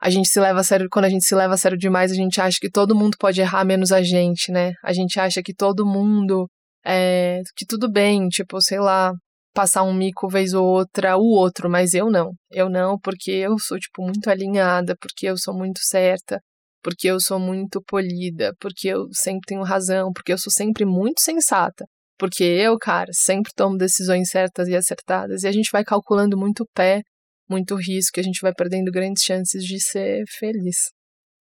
A 0.00 0.10
gente 0.10 0.28
se 0.28 0.40
leva 0.40 0.60
a 0.60 0.64
sério, 0.64 0.88
quando 0.90 1.06
a 1.06 1.08
gente 1.08 1.24
se 1.24 1.34
leva 1.34 1.54
a 1.54 1.56
sério 1.56 1.78
demais, 1.78 2.10
a 2.10 2.14
gente 2.14 2.40
acha 2.40 2.58
que 2.60 2.70
todo 2.70 2.94
mundo 2.94 3.16
pode 3.18 3.40
errar 3.40 3.64
menos 3.64 3.92
a 3.92 4.02
gente, 4.02 4.52
né? 4.52 4.72
A 4.82 4.92
gente 4.92 5.18
acha 5.20 5.42
que 5.42 5.54
todo 5.54 5.86
mundo, 5.86 6.48
é, 6.84 7.40
que 7.56 7.64
tudo 7.66 7.90
bem, 7.90 8.28
tipo, 8.28 8.60
sei 8.60 8.78
lá, 8.80 9.12
passar 9.54 9.84
um 9.84 9.94
mico 9.94 10.28
vez 10.28 10.52
ou 10.52 10.66
outra 10.66 11.16
o 11.16 11.24
outro, 11.24 11.70
mas 11.70 11.94
eu 11.94 12.10
não. 12.10 12.32
Eu 12.50 12.68
não, 12.68 12.98
porque 12.98 13.30
eu 13.30 13.58
sou, 13.58 13.78
tipo, 13.78 14.02
muito 14.02 14.28
alinhada, 14.28 14.96
porque 15.00 15.26
eu 15.26 15.38
sou 15.38 15.54
muito 15.54 15.80
certa, 15.82 16.40
porque 16.82 17.08
eu 17.08 17.20
sou 17.20 17.38
muito 17.38 17.80
polida, 17.82 18.52
porque 18.60 18.88
eu 18.88 19.06
sempre 19.12 19.42
tenho 19.46 19.62
razão, 19.62 20.12
porque 20.12 20.32
eu 20.32 20.38
sou 20.38 20.52
sempre 20.52 20.84
muito 20.84 21.20
sensata. 21.20 21.86
Porque 22.18 22.44
eu, 22.44 22.76
cara, 22.78 23.10
sempre 23.12 23.52
tomo 23.56 23.76
decisões 23.76 24.28
certas 24.30 24.68
e 24.68 24.76
acertadas. 24.76 25.42
E 25.44 25.48
a 25.48 25.52
gente 25.52 25.70
vai 25.72 25.84
calculando 25.84 26.36
muito 26.36 26.66
pé, 26.74 27.02
muito 27.48 27.76
risco, 27.76 28.18
e 28.18 28.20
a 28.20 28.24
gente 28.24 28.40
vai 28.40 28.52
perdendo 28.52 28.90
grandes 28.90 29.22
chances 29.24 29.64
de 29.64 29.80
ser 29.80 30.24
feliz. 30.38 30.76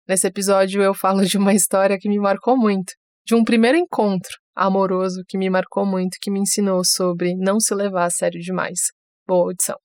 Nesse 0.07 0.27
episódio 0.27 0.81
eu 0.81 0.93
falo 0.93 1.25
de 1.25 1.37
uma 1.37 1.53
história 1.53 1.97
que 1.99 2.09
me 2.09 2.19
marcou 2.19 2.57
muito. 2.57 2.93
De 3.25 3.35
um 3.35 3.43
primeiro 3.43 3.77
encontro 3.77 4.44
amoroso 4.55 5.23
que 5.27 5.37
me 5.37 5.49
marcou 5.49 5.85
muito, 5.85 6.17
que 6.21 6.31
me 6.31 6.39
ensinou 6.39 6.81
sobre 6.85 7.35
não 7.35 7.59
se 7.59 7.75
levar 7.75 8.05
a 8.05 8.09
sério 8.09 8.39
demais. 8.39 8.79
Boa 9.27 9.47
audição. 9.47 9.84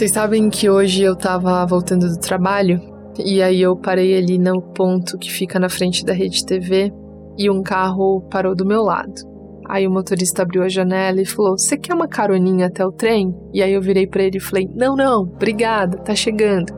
Vocês 0.00 0.12
sabem 0.12 0.48
que 0.48 0.70
hoje 0.70 1.02
eu 1.02 1.14
tava 1.14 1.66
voltando 1.66 2.08
do 2.08 2.18
trabalho 2.18 2.80
e 3.22 3.42
aí 3.42 3.60
eu 3.60 3.76
parei 3.76 4.16
ali 4.16 4.38
no 4.38 4.62
ponto 4.62 5.18
que 5.18 5.30
fica 5.30 5.60
na 5.60 5.68
frente 5.68 6.06
da 6.06 6.14
rede 6.14 6.42
TV 6.42 6.90
e 7.36 7.50
um 7.50 7.62
carro 7.62 8.22
parou 8.30 8.56
do 8.56 8.64
meu 8.64 8.80
lado. 8.80 9.12
Aí 9.68 9.86
o 9.86 9.90
motorista 9.90 10.40
abriu 10.40 10.62
a 10.62 10.70
janela 10.70 11.20
e 11.20 11.26
falou: 11.26 11.58
Você 11.58 11.76
quer 11.76 11.92
uma 11.92 12.08
caroninha 12.08 12.68
até 12.68 12.82
o 12.82 12.90
trem? 12.90 13.36
E 13.52 13.62
aí 13.62 13.74
eu 13.74 13.82
virei 13.82 14.06
para 14.06 14.22
ele 14.22 14.38
e 14.38 14.40
falei: 14.40 14.66
Não, 14.74 14.96
não, 14.96 15.20
obrigada, 15.20 15.98
tá 15.98 16.14
chegando. 16.14 16.72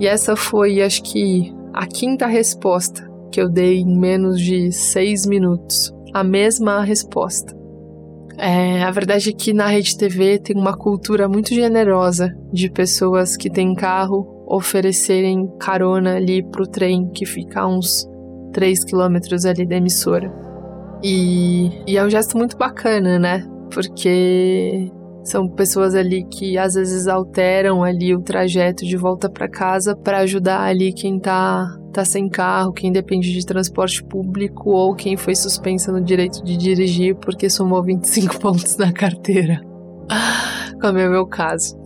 E 0.00 0.06
essa 0.06 0.34
foi, 0.34 0.80
acho 0.80 1.02
que, 1.02 1.54
a 1.74 1.86
quinta 1.86 2.26
resposta 2.26 3.06
que 3.30 3.38
eu 3.38 3.50
dei 3.50 3.80
em 3.80 4.00
menos 4.00 4.40
de 4.40 4.72
seis 4.72 5.26
minutos. 5.26 5.92
A 6.14 6.24
mesma 6.24 6.82
resposta. 6.82 7.54
É, 8.38 8.82
a 8.82 8.90
verdade 8.90 9.30
é 9.30 9.32
que 9.32 9.52
na 9.52 9.66
Rede 9.66 9.96
TV 9.96 10.38
tem 10.38 10.56
uma 10.56 10.76
cultura 10.76 11.28
muito 11.28 11.54
generosa 11.54 12.34
de 12.52 12.70
pessoas 12.70 13.36
que 13.36 13.50
têm 13.50 13.74
carro 13.74 14.44
oferecerem 14.46 15.48
carona 15.58 16.16
ali 16.16 16.42
pro 16.42 16.66
trem 16.66 17.10
que 17.10 17.24
fica 17.24 17.60
a 17.60 17.68
uns 17.68 18.06
3 18.52 18.84
quilômetros 18.84 19.44
ali 19.44 19.66
da 19.66 19.76
emissora. 19.76 20.32
E, 21.02 21.82
e 21.86 21.96
é 21.96 22.04
um 22.04 22.10
gesto 22.10 22.36
muito 22.36 22.56
bacana, 22.56 23.18
né? 23.18 23.46
Porque 23.72 24.90
são 25.24 25.48
pessoas 25.48 25.94
ali 25.94 26.24
que 26.24 26.58
às 26.58 26.74
vezes 26.74 27.06
alteram 27.06 27.84
ali 27.84 28.14
o 28.14 28.20
trajeto 28.20 28.84
de 28.84 28.96
volta 28.96 29.28
para 29.30 29.48
casa 29.48 29.94
para 29.96 30.18
ajudar 30.18 30.62
ali 30.62 30.92
quem 30.92 31.18
tá 31.18 31.78
tá 31.92 32.04
sem 32.06 32.26
carro, 32.28 32.72
quem 32.72 32.90
depende 32.90 33.32
de 33.32 33.44
transporte 33.44 34.02
público 34.02 34.70
ou 34.70 34.94
quem 34.94 35.16
foi 35.16 35.34
suspensa 35.34 35.92
no 35.92 36.00
direito 36.00 36.42
de 36.42 36.56
dirigir 36.56 37.14
porque 37.16 37.50
somou 37.50 37.82
25 37.82 38.40
pontos 38.40 38.76
na 38.78 38.90
carteira. 38.92 39.60
Como 40.80 40.98
é 40.98 41.06
o 41.06 41.10
meu 41.10 41.26
caso. 41.26 41.76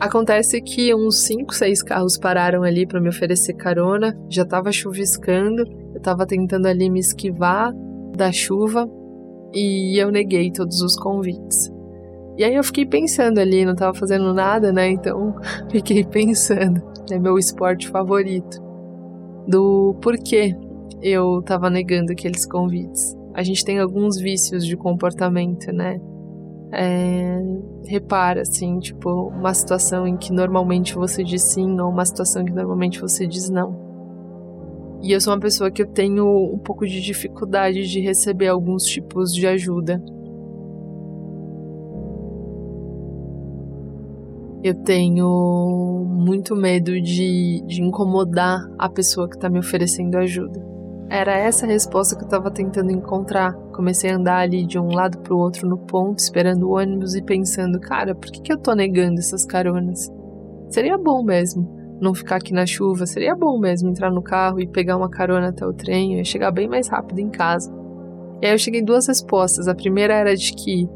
Acontece 0.00 0.62
que 0.62 0.94
uns 0.94 1.20
5, 1.24 1.54
6 1.54 1.82
carros 1.82 2.16
pararam 2.16 2.62
ali 2.62 2.86
para 2.86 3.00
me 3.02 3.10
oferecer 3.10 3.52
carona, 3.52 4.18
já 4.30 4.46
tava 4.46 4.72
chuviscando, 4.72 5.62
eu 5.94 6.00
tava 6.00 6.26
tentando 6.26 6.66
ali 6.66 6.88
me 6.88 7.00
esquivar 7.00 7.70
da 8.16 8.32
chuva 8.32 8.88
e 9.52 10.02
eu 10.02 10.10
neguei 10.10 10.50
todos 10.50 10.80
os 10.80 10.96
convites. 10.96 11.70
E 12.40 12.44
aí 12.44 12.54
eu 12.54 12.64
fiquei 12.64 12.86
pensando 12.86 13.38
ali, 13.38 13.66
não 13.66 13.74
tava 13.74 13.92
fazendo 13.92 14.32
nada, 14.32 14.72
né? 14.72 14.88
Então 14.88 15.36
fiquei 15.70 16.02
pensando, 16.02 16.82
é 17.10 17.18
meu 17.18 17.36
esporte 17.36 17.86
favorito, 17.86 18.58
do 19.46 19.94
porquê 20.00 20.56
eu 21.02 21.42
tava 21.42 21.68
negando 21.68 22.12
aqueles 22.12 22.46
convites. 22.46 23.14
A 23.34 23.42
gente 23.42 23.62
tem 23.62 23.78
alguns 23.78 24.16
vícios 24.16 24.64
de 24.64 24.74
comportamento, 24.74 25.70
né? 25.70 26.00
É, 26.72 27.42
repara, 27.86 28.40
assim, 28.40 28.78
tipo, 28.78 29.10
uma 29.28 29.52
situação 29.52 30.06
em 30.06 30.16
que 30.16 30.32
normalmente 30.32 30.94
você 30.94 31.22
diz 31.22 31.42
sim 31.42 31.78
ou 31.78 31.90
uma 31.90 32.06
situação 32.06 32.40
em 32.40 32.46
que 32.46 32.54
normalmente 32.54 33.02
você 33.02 33.26
diz 33.26 33.50
não. 33.50 34.98
E 35.02 35.12
eu 35.12 35.20
sou 35.20 35.34
uma 35.34 35.40
pessoa 35.40 35.70
que 35.70 35.82
eu 35.82 35.86
tenho 35.86 36.24
um 36.54 36.58
pouco 36.58 36.86
de 36.86 37.02
dificuldade 37.02 37.86
de 37.86 38.00
receber 38.00 38.48
alguns 38.48 38.84
tipos 38.84 39.30
de 39.30 39.46
ajuda. 39.46 40.02
Eu 44.62 44.74
tenho 44.74 46.04
muito 46.06 46.54
medo 46.54 47.00
de, 47.00 47.62
de 47.66 47.82
incomodar 47.82 48.60
a 48.78 48.90
pessoa 48.90 49.28
que 49.28 49.36
está 49.36 49.48
me 49.48 49.58
oferecendo 49.58 50.16
ajuda. 50.16 50.62
Era 51.08 51.32
essa 51.32 51.64
a 51.64 51.68
resposta 51.68 52.14
que 52.14 52.22
eu 52.22 52.26
estava 52.26 52.50
tentando 52.50 52.92
encontrar. 52.92 53.54
Comecei 53.72 54.10
a 54.10 54.16
andar 54.16 54.38
ali 54.40 54.66
de 54.66 54.78
um 54.78 54.94
lado 54.94 55.18
para 55.18 55.34
o 55.34 55.38
outro 55.38 55.66
no 55.66 55.78
ponto, 55.78 56.18
esperando 56.18 56.68
o 56.68 56.76
ônibus 56.76 57.14
e 57.14 57.22
pensando: 57.22 57.80
cara, 57.80 58.14
por 58.14 58.30
que, 58.30 58.42
que 58.42 58.52
eu 58.52 58.58
tô 58.58 58.74
negando 58.74 59.18
essas 59.18 59.46
caronas? 59.46 60.12
Seria 60.68 60.98
bom 60.98 61.24
mesmo 61.24 61.80
não 62.00 62.14
ficar 62.14 62.36
aqui 62.36 62.52
na 62.52 62.64
chuva, 62.64 63.06
seria 63.06 63.34
bom 63.34 63.58
mesmo 63.58 63.90
entrar 63.90 64.10
no 64.10 64.22
carro 64.22 64.60
e 64.60 64.66
pegar 64.66 64.96
uma 64.96 65.10
carona 65.10 65.48
até 65.48 65.66
o 65.66 65.72
trem, 65.72 66.18
e 66.18 66.24
chegar 66.24 66.50
bem 66.50 66.68
mais 66.68 66.88
rápido 66.88 67.18
em 67.18 67.28
casa. 67.28 67.70
E 68.40 68.46
aí 68.46 68.52
eu 68.52 68.58
cheguei 68.58 68.82
duas 68.82 69.06
respostas. 69.06 69.68
A 69.68 69.74
primeira 69.74 70.14
era 70.14 70.34
de 70.34 70.52
que 70.52 70.88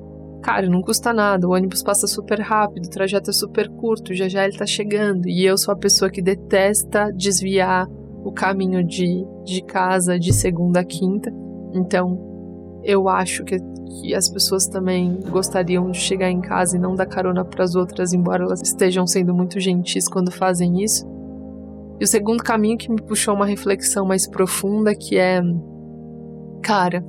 Cara, 0.45 0.69
não 0.69 0.83
custa 0.83 1.11
nada, 1.11 1.49
o 1.49 1.53
ônibus 1.53 1.83
passa 1.83 2.07
super 2.07 2.39
rápido, 2.39 2.85
o 2.85 2.91
trajeto 2.91 3.31
é 3.31 3.33
super 3.33 3.67
curto, 3.67 4.13
já 4.13 4.29
já 4.29 4.45
ele 4.45 4.55
tá 4.55 4.67
chegando. 4.67 5.27
E 5.27 5.43
eu 5.43 5.57
sou 5.57 5.73
a 5.73 5.77
pessoa 5.77 6.11
que 6.11 6.21
detesta 6.21 7.11
desviar 7.11 7.89
o 8.23 8.31
caminho 8.31 8.85
de, 8.85 9.25
de 9.43 9.63
casa 9.63 10.19
de 10.19 10.35
segunda 10.35 10.81
a 10.81 10.85
quinta. 10.85 11.33
Então, 11.73 12.81
eu 12.85 13.09
acho 13.09 13.43
que, 13.43 13.57
que 13.59 14.15
as 14.15 14.29
pessoas 14.29 14.67
também 14.67 15.19
gostariam 15.31 15.91
de 15.91 15.97
chegar 15.97 16.31
em 16.31 16.43
casa 16.43 16.77
e 16.77 16.81
não 16.81 16.95
dar 16.95 17.07
carona 17.07 17.43
para 17.43 17.65
as 17.65 17.75
outras, 17.75 18.13
embora 18.13 18.45
elas 18.45 18.61
estejam 18.61 19.07
sendo 19.07 19.35
muito 19.35 19.59
gentis 19.59 20.07
quando 20.07 20.31
fazem 20.31 20.85
isso. 20.85 21.07
E 21.99 22.05
o 22.05 22.07
segundo 22.07 22.45
caminho 22.45 22.77
que 22.77 22.91
me 22.91 23.01
puxou 23.01 23.35
uma 23.35 23.47
reflexão 23.47 24.05
mais 24.05 24.29
profunda, 24.29 24.95
que 24.95 25.17
é, 25.17 25.41
cara, 26.63 27.03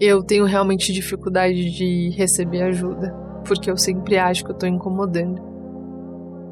eu 0.00 0.22
tenho 0.22 0.44
realmente 0.44 0.92
dificuldade 0.92 1.70
de 1.70 2.10
receber 2.10 2.62
ajuda, 2.62 3.12
porque 3.46 3.70
eu 3.70 3.76
sempre 3.76 4.18
acho 4.18 4.44
que 4.44 4.50
eu 4.50 4.56
tô 4.56 4.66
incomodando. 4.66 5.40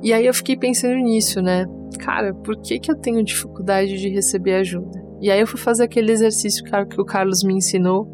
E 0.03 0.13
aí 0.13 0.27
eu 0.27 0.35
fiquei 0.35 0.57
pensando 0.57 0.95
nisso, 0.95 1.41
né? 1.41 1.67
Cara, 1.99 2.35
por 2.35 2.61
que 2.61 2.79
que 2.79 2.91
eu 2.91 2.97
tenho 2.97 3.23
dificuldade 3.23 3.99
de 3.99 4.09
receber 4.09 4.55
ajuda? 4.55 5.03
E 5.21 5.31
aí 5.31 5.41
eu 5.41 5.47
fui 5.47 5.61
fazer 5.61 5.85
aquele 5.85 6.11
exercício 6.11 6.65
que 6.65 7.01
o 7.01 7.05
Carlos 7.05 7.45
me 7.45 7.55
ensinou, 7.55 8.09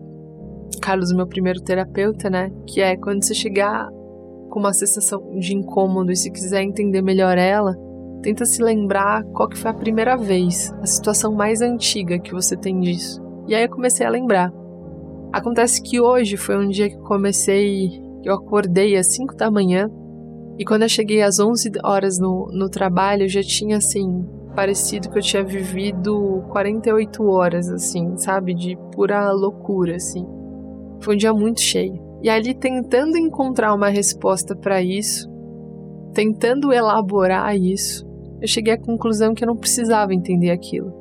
Carlos, 0.83 1.13
meu 1.13 1.27
primeiro 1.27 1.61
terapeuta, 1.63 2.29
né? 2.29 2.51
Que 2.67 2.81
é 2.81 2.97
quando 2.97 3.25
você 3.25 3.35
chegar 3.35 3.89
com 4.51 4.61
uma 4.61 4.73
sensação 4.73 5.39
de 5.39 5.55
incômodo 5.55 6.13
e 6.13 6.17
se 6.17 6.31
quiser 6.31 6.63
entender 6.63 7.03
melhor 7.03 7.39
ela, 7.39 7.75
tenta 8.23 8.45
se 8.45 8.63
lembrar 8.63 9.25
qual 9.33 9.49
que 9.49 9.59
foi 9.59 9.71
a 9.71 9.75
primeira 9.75 10.17
vez, 10.17 10.73
a 10.81 10.87
situação 10.87 11.33
mais 11.35 11.61
antiga 11.61 12.19
que 12.19 12.33
você 12.33 12.57
tem 12.57 12.81
disso. 12.81 13.23
E 13.47 13.55
aí 13.55 13.63
eu 13.65 13.71
comecei 13.71 14.05
a 14.05 14.11
lembrar. 14.11 14.53
Acontece 15.33 15.83
que 15.83 16.01
hoje 16.01 16.37
foi 16.37 16.57
um 16.57 16.69
dia 16.69 16.89
que 16.89 16.97
comecei, 16.99 18.03
eu 18.25 18.35
acordei 18.35 18.97
às 18.97 19.15
5 19.15 19.37
da 19.37 19.51
manhã 19.51 19.91
e 20.59 20.65
quando 20.65 20.83
eu 20.83 20.89
cheguei 20.89 21.23
às 21.23 21.39
11 21.39 21.71
horas 21.85 22.19
no, 22.19 22.49
no 22.51 22.69
trabalho, 22.69 23.25
eu 23.25 23.29
já 23.29 23.43
tinha 23.43 23.77
assim, 23.77 24.27
parecido 24.57 25.11
que 25.11 25.19
eu 25.19 25.23
tinha 25.23 25.45
vivido 25.45 26.43
48 26.51 27.23
horas, 27.25 27.69
assim, 27.69 28.17
sabe? 28.17 28.55
De 28.55 28.77
pura 28.93 29.31
loucura, 29.31 29.97
assim. 29.97 30.27
Foi 31.01 31.15
um 31.15 31.19
dia 31.19 31.33
muito 31.33 31.61
cheio. 31.61 32.03
E 32.23 32.31
ali 32.31 32.55
tentando 32.55 33.17
encontrar 33.19 33.75
uma 33.75 33.89
resposta 33.89 34.57
para 34.57 34.83
isso, 34.83 35.31
tentando 36.13 36.73
elaborar 36.73 37.55
isso, 37.55 38.05
eu 38.41 38.49
cheguei 38.49 38.73
à 38.73 38.81
conclusão 38.81 39.35
que 39.35 39.45
eu 39.45 39.49
não 39.49 39.57
precisava 39.57 40.13
entender 40.15 40.51
aquilo 40.51 40.98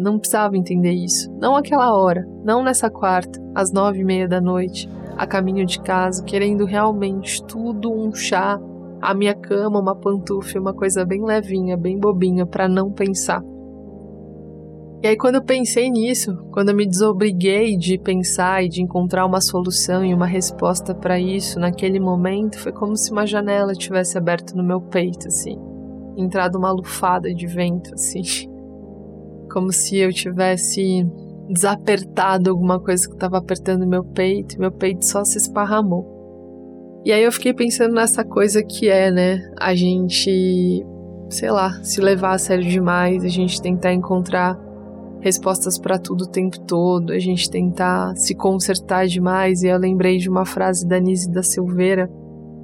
não 0.00 0.18
precisava 0.18 0.56
entender 0.56 0.92
isso. 0.92 1.30
Não 1.38 1.54
aquela 1.54 1.94
hora, 1.94 2.26
não 2.42 2.62
nessa 2.62 2.90
quarta, 2.90 3.40
às 3.54 3.70
nove 3.70 4.00
e 4.00 4.04
meia 4.04 4.26
da 4.26 4.40
noite, 4.40 4.88
a 5.16 5.26
caminho 5.26 5.66
de 5.66 5.78
casa, 5.80 6.24
querendo 6.24 6.64
realmente 6.64 7.44
tudo 7.44 7.92
um 7.92 8.12
chá, 8.14 8.58
a 9.00 9.14
minha 9.14 9.34
cama, 9.34 9.78
uma 9.78 9.94
pantufa, 9.94 10.58
uma 10.58 10.72
coisa 10.72 11.04
bem 11.04 11.24
levinha, 11.24 11.76
bem 11.76 11.98
bobinha, 11.98 12.46
para 12.46 12.66
não 12.68 12.90
pensar. 12.90 13.42
E 15.02 15.06
aí, 15.06 15.16
quando 15.16 15.36
eu 15.36 15.42
pensei 15.42 15.88
nisso, 15.88 16.36
quando 16.52 16.68
eu 16.70 16.74
me 16.74 16.86
desobriguei 16.86 17.74
de 17.76 17.98
pensar 17.98 18.62
e 18.62 18.68
de 18.68 18.82
encontrar 18.82 19.24
uma 19.24 19.40
solução 19.40 20.04
e 20.04 20.12
uma 20.12 20.26
resposta 20.26 20.94
para 20.94 21.18
isso 21.18 21.58
naquele 21.58 21.98
momento, 21.98 22.58
foi 22.58 22.70
como 22.70 22.94
se 22.96 23.10
uma 23.10 23.26
janela 23.26 23.72
tivesse 23.72 24.18
aberto 24.18 24.54
no 24.54 24.62
meu 24.62 24.78
peito, 24.78 25.28
assim, 25.28 25.58
entrado 26.18 26.56
uma 26.56 26.70
lufada 26.70 27.32
de 27.34 27.46
vento, 27.46 27.94
assim. 27.94 28.49
Como 29.50 29.72
se 29.72 29.98
eu 29.98 30.12
tivesse 30.12 31.06
desapertado 31.48 32.50
alguma 32.50 32.80
coisa 32.80 33.06
que 33.06 33.14
estava 33.14 33.38
apertando 33.38 33.86
meu 33.86 34.04
peito, 34.04 34.58
meu 34.58 34.70
peito 34.70 35.04
só 35.04 35.24
se 35.24 35.36
esparramou. 35.36 36.20
E 37.04 37.12
aí 37.12 37.22
eu 37.22 37.32
fiquei 37.32 37.52
pensando 37.52 37.94
nessa 37.94 38.24
coisa 38.24 38.62
que 38.62 38.88
é, 38.88 39.10
né, 39.10 39.50
a 39.58 39.74
gente, 39.74 40.84
sei 41.28 41.50
lá, 41.50 41.72
se 41.82 42.00
levar 42.00 42.34
a 42.34 42.38
sério 42.38 42.64
demais, 42.64 43.24
a 43.24 43.28
gente 43.28 43.60
tentar 43.60 43.92
encontrar 43.92 44.58
respostas 45.20 45.78
para 45.78 45.98
tudo 45.98 46.24
o 46.24 46.30
tempo 46.30 46.58
todo, 46.60 47.12
a 47.12 47.18
gente 47.18 47.50
tentar 47.50 48.14
se 48.16 48.34
consertar 48.34 49.06
demais. 49.06 49.62
E 49.62 49.68
eu 49.68 49.78
lembrei 49.78 50.18
de 50.18 50.28
uma 50.28 50.44
frase 50.44 50.86
da 50.86 51.00
Nise 51.00 51.30
da 51.30 51.42
Silveira, 51.42 52.10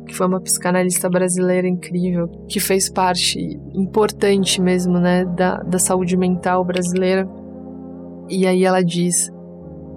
que 0.07 0.15
foi 0.15 0.27
uma 0.27 0.41
psicanalista 0.41 1.11
brasileira 1.11 1.69
incrível, 1.69 2.29
que 2.49 2.61
fez 2.61 2.89
parte 2.89 3.39
importante 3.75 4.61
mesmo, 4.63 4.99
né, 4.99 5.25
da, 5.25 5.57
da 5.59 5.79
saúde 5.79 6.17
mental 6.17 6.65
brasileira. 6.65 7.29
E 8.29 8.47
aí 8.47 8.65
ela 8.65 8.83
diz: 8.83 9.31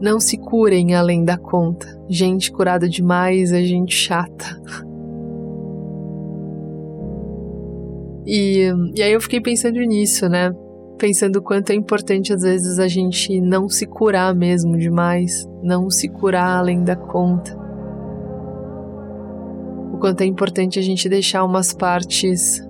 não 0.02 0.20
se 0.20 0.38
curem 0.38 0.96
além 0.96 1.24
da 1.24 1.38
conta. 1.38 1.88
Gente 2.10 2.52
curada 2.52 2.90
demais 2.90 3.54
é 3.54 3.62
gente 3.64 3.96
chata. 3.96 4.60
E, 8.26 8.72
e 8.96 9.02
aí 9.02 9.12
eu 9.12 9.22
fiquei 9.22 9.42
pensando 9.42 9.80
nisso, 9.80 10.28
né? 10.30 10.52
Pensando 11.00 11.38
o 11.38 11.42
quanto 11.42 11.72
é 11.72 11.76
importante 11.76 12.34
às 12.34 12.42
vezes 12.42 12.78
a 12.78 12.88
gente 12.88 13.40
não 13.42 13.70
se 13.70 13.88
curar 13.88 14.36
mesmo 14.36 14.78
demais, 14.78 15.48
não 15.64 15.90
se 15.90 16.10
curar 16.10 16.60
além 16.60 16.84
da 16.84 16.96
conta 16.96 17.69
quanto 20.00 20.22
é 20.22 20.26
importante 20.26 20.80
a 20.80 20.82
gente 20.82 21.10
deixar 21.10 21.44
umas 21.44 21.74
partes 21.74 22.62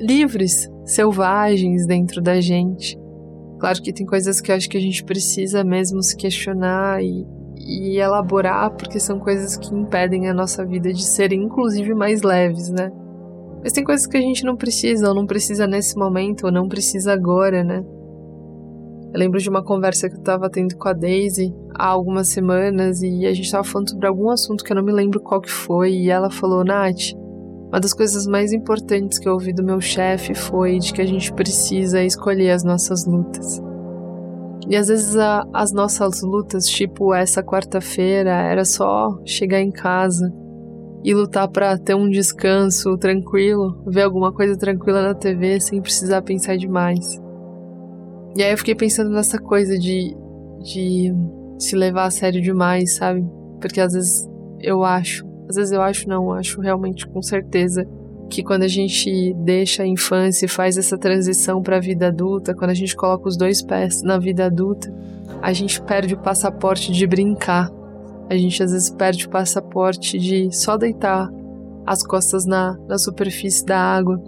livres, 0.00 0.70
selvagens 0.84 1.86
dentro 1.86 2.22
da 2.22 2.40
gente. 2.40 2.98
Claro 3.58 3.82
que 3.82 3.92
tem 3.92 4.06
coisas 4.06 4.40
que 4.40 4.52
eu 4.52 4.56
acho 4.56 4.68
que 4.68 4.76
a 4.76 4.80
gente 4.80 5.04
precisa 5.04 5.64
mesmo 5.64 6.02
se 6.02 6.16
questionar 6.16 7.02
e, 7.02 7.26
e 7.56 7.98
elaborar, 7.98 8.70
porque 8.70 9.00
são 9.00 9.18
coisas 9.18 9.56
que 9.56 9.74
impedem 9.74 10.28
a 10.28 10.34
nossa 10.34 10.64
vida 10.64 10.92
de 10.92 11.04
ser, 11.04 11.32
inclusive, 11.32 11.92
mais 11.92 12.22
leves, 12.22 12.68
né? 12.70 12.92
Mas 13.60 13.72
tem 13.72 13.82
coisas 13.82 14.06
que 14.06 14.16
a 14.16 14.20
gente 14.20 14.44
não 14.44 14.56
precisa, 14.56 15.08
ou 15.08 15.14
não 15.14 15.26
precisa 15.26 15.66
nesse 15.66 15.96
momento, 15.96 16.46
ou 16.46 16.52
não 16.52 16.68
precisa 16.68 17.12
agora, 17.12 17.64
né? 17.64 17.84
Eu 19.12 19.18
lembro 19.18 19.40
de 19.40 19.48
uma 19.48 19.64
conversa 19.64 20.08
que 20.08 20.16
eu 20.16 20.22
tava 20.22 20.48
tendo 20.48 20.76
com 20.76 20.88
a 20.88 20.92
Daisy 20.92 21.52
há 21.78 21.86
algumas 21.86 22.28
semanas 22.28 23.00
e 23.02 23.24
a 23.24 23.32
gente 23.32 23.50
tava 23.50 23.64
falando 23.64 23.90
sobre 23.90 24.06
algum 24.06 24.28
assunto 24.28 24.64
que 24.64 24.72
eu 24.72 24.76
não 24.76 24.82
me 24.82 24.92
lembro 24.92 25.20
qual 25.20 25.40
que 25.40 25.50
foi 25.50 25.92
e 25.92 26.10
ela 26.10 26.30
falou, 26.30 26.64
Nath, 26.64 27.14
uma 27.68 27.78
das 27.80 27.92
coisas 27.92 28.26
mais 28.26 28.52
importantes 28.52 29.18
que 29.18 29.28
eu 29.28 29.34
ouvi 29.34 29.52
do 29.52 29.62
meu 29.62 29.80
chefe 29.80 30.34
foi 30.34 30.78
de 30.78 30.92
que 30.92 31.00
a 31.00 31.06
gente 31.06 31.32
precisa 31.32 32.02
escolher 32.02 32.50
as 32.50 32.64
nossas 32.64 33.06
lutas. 33.06 33.62
E 34.68 34.74
às 34.74 34.88
vezes 34.88 35.16
a, 35.16 35.46
as 35.52 35.72
nossas 35.72 36.22
lutas, 36.22 36.66
tipo 36.66 37.14
essa 37.14 37.42
quarta-feira, 37.42 38.30
era 38.30 38.64
só 38.64 39.18
chegar 39.24 39.60
em 39.60 39.70
casa 39.70 40.32
e 41.04 41.14
lutar 41.14 41.48
para 41.48 41.78
ter 41.78 41.94
um 41.94 42.08
descanso 42.08 42.96
tranquilo, 42.98 43.82
ver 43.86 44.02
alguma 44.02 44.32
coisa 44.32 44.58
tranquila 44.58 45.02
na 45.02 45.14
TV 45.14 45.60
sem 45.60 45.80
precisar 45.80 46.22
pensar 46.22 46.56
demais. 46.56 47.20
E 48.36 48.42
aí 48.42 48.50
eu 48.50 48.58
fiquei 48.58 48.74
pensando 48.74 49.10
nessa 49.10 49.38
coisa 49.38 49.78
de, 49.78 50.16
de 50.62 51.14
se 51.58 51.76
levar 51.76 52.06
a 52.06 52.10
sério 52.10 52.40
demais, 52.40 52.96
sabe? 52.96 53.24
Porque 53.60 53.80
às 53.80 53.92
vezes 53.92 54.28
eu 54.60 54.84
acho, 54.84 55.26
às 55.48 55.56
vezes 55.56 55.72
eu 55.72 55.82
acho 55.82 56.08
não, 56.08 56.32
acho 56.32 56.60
realmente 56.60 57.06
com 57.06 57.22
certeza 57.22 57.86
que 58.28 58.42
quando 58.42 58.62
a 58.62 58.68
gente 58.68 59.34
deixa 59.38 59.82
a 59.82 59.86
infância 59.86 60.46
e 60.46 60.48
faz 60.48 60.76
essa 60.76 60.98
transição 60.98 61.62
para 61.62 61.76
a 61.76 61.80
vida 61.80 62.08
adulta, 62.08 62.54
quando 62.54 62.70
a 62.70 62.74
gente 62.74 62.94
coloca 62.94 63.28
os 63.28 63.36
dois 63.36 63.62
pés 63.62 64.02
na 64.02 64.18
vida 64.18 64.44
adulta, 64.46 64.92
a 65.40 65.52
gente 65.52 65.80
perde 65.82 66.14
o 66.14 66.18
passaporte 66.18 66.92
de 66.92 67.06
brincar. 67.06 67.70
A 68.28 68.36
gente 68.36 68.62
às 68.62 68.72
vezes 68.72 68.90
perde 68.90 69.26
o 69.26 69.30
passaporte 69.30 70.18
de 70.18 70.54
só 70.54 70.76
deitar 70.76 71.30
as 71.86 72.02
costas 72.02 72.44
na, 72.44 72.76
na 72.86 72.98
superfície 72.98 73.64
da 73.64 73.78
água 73.78 74.22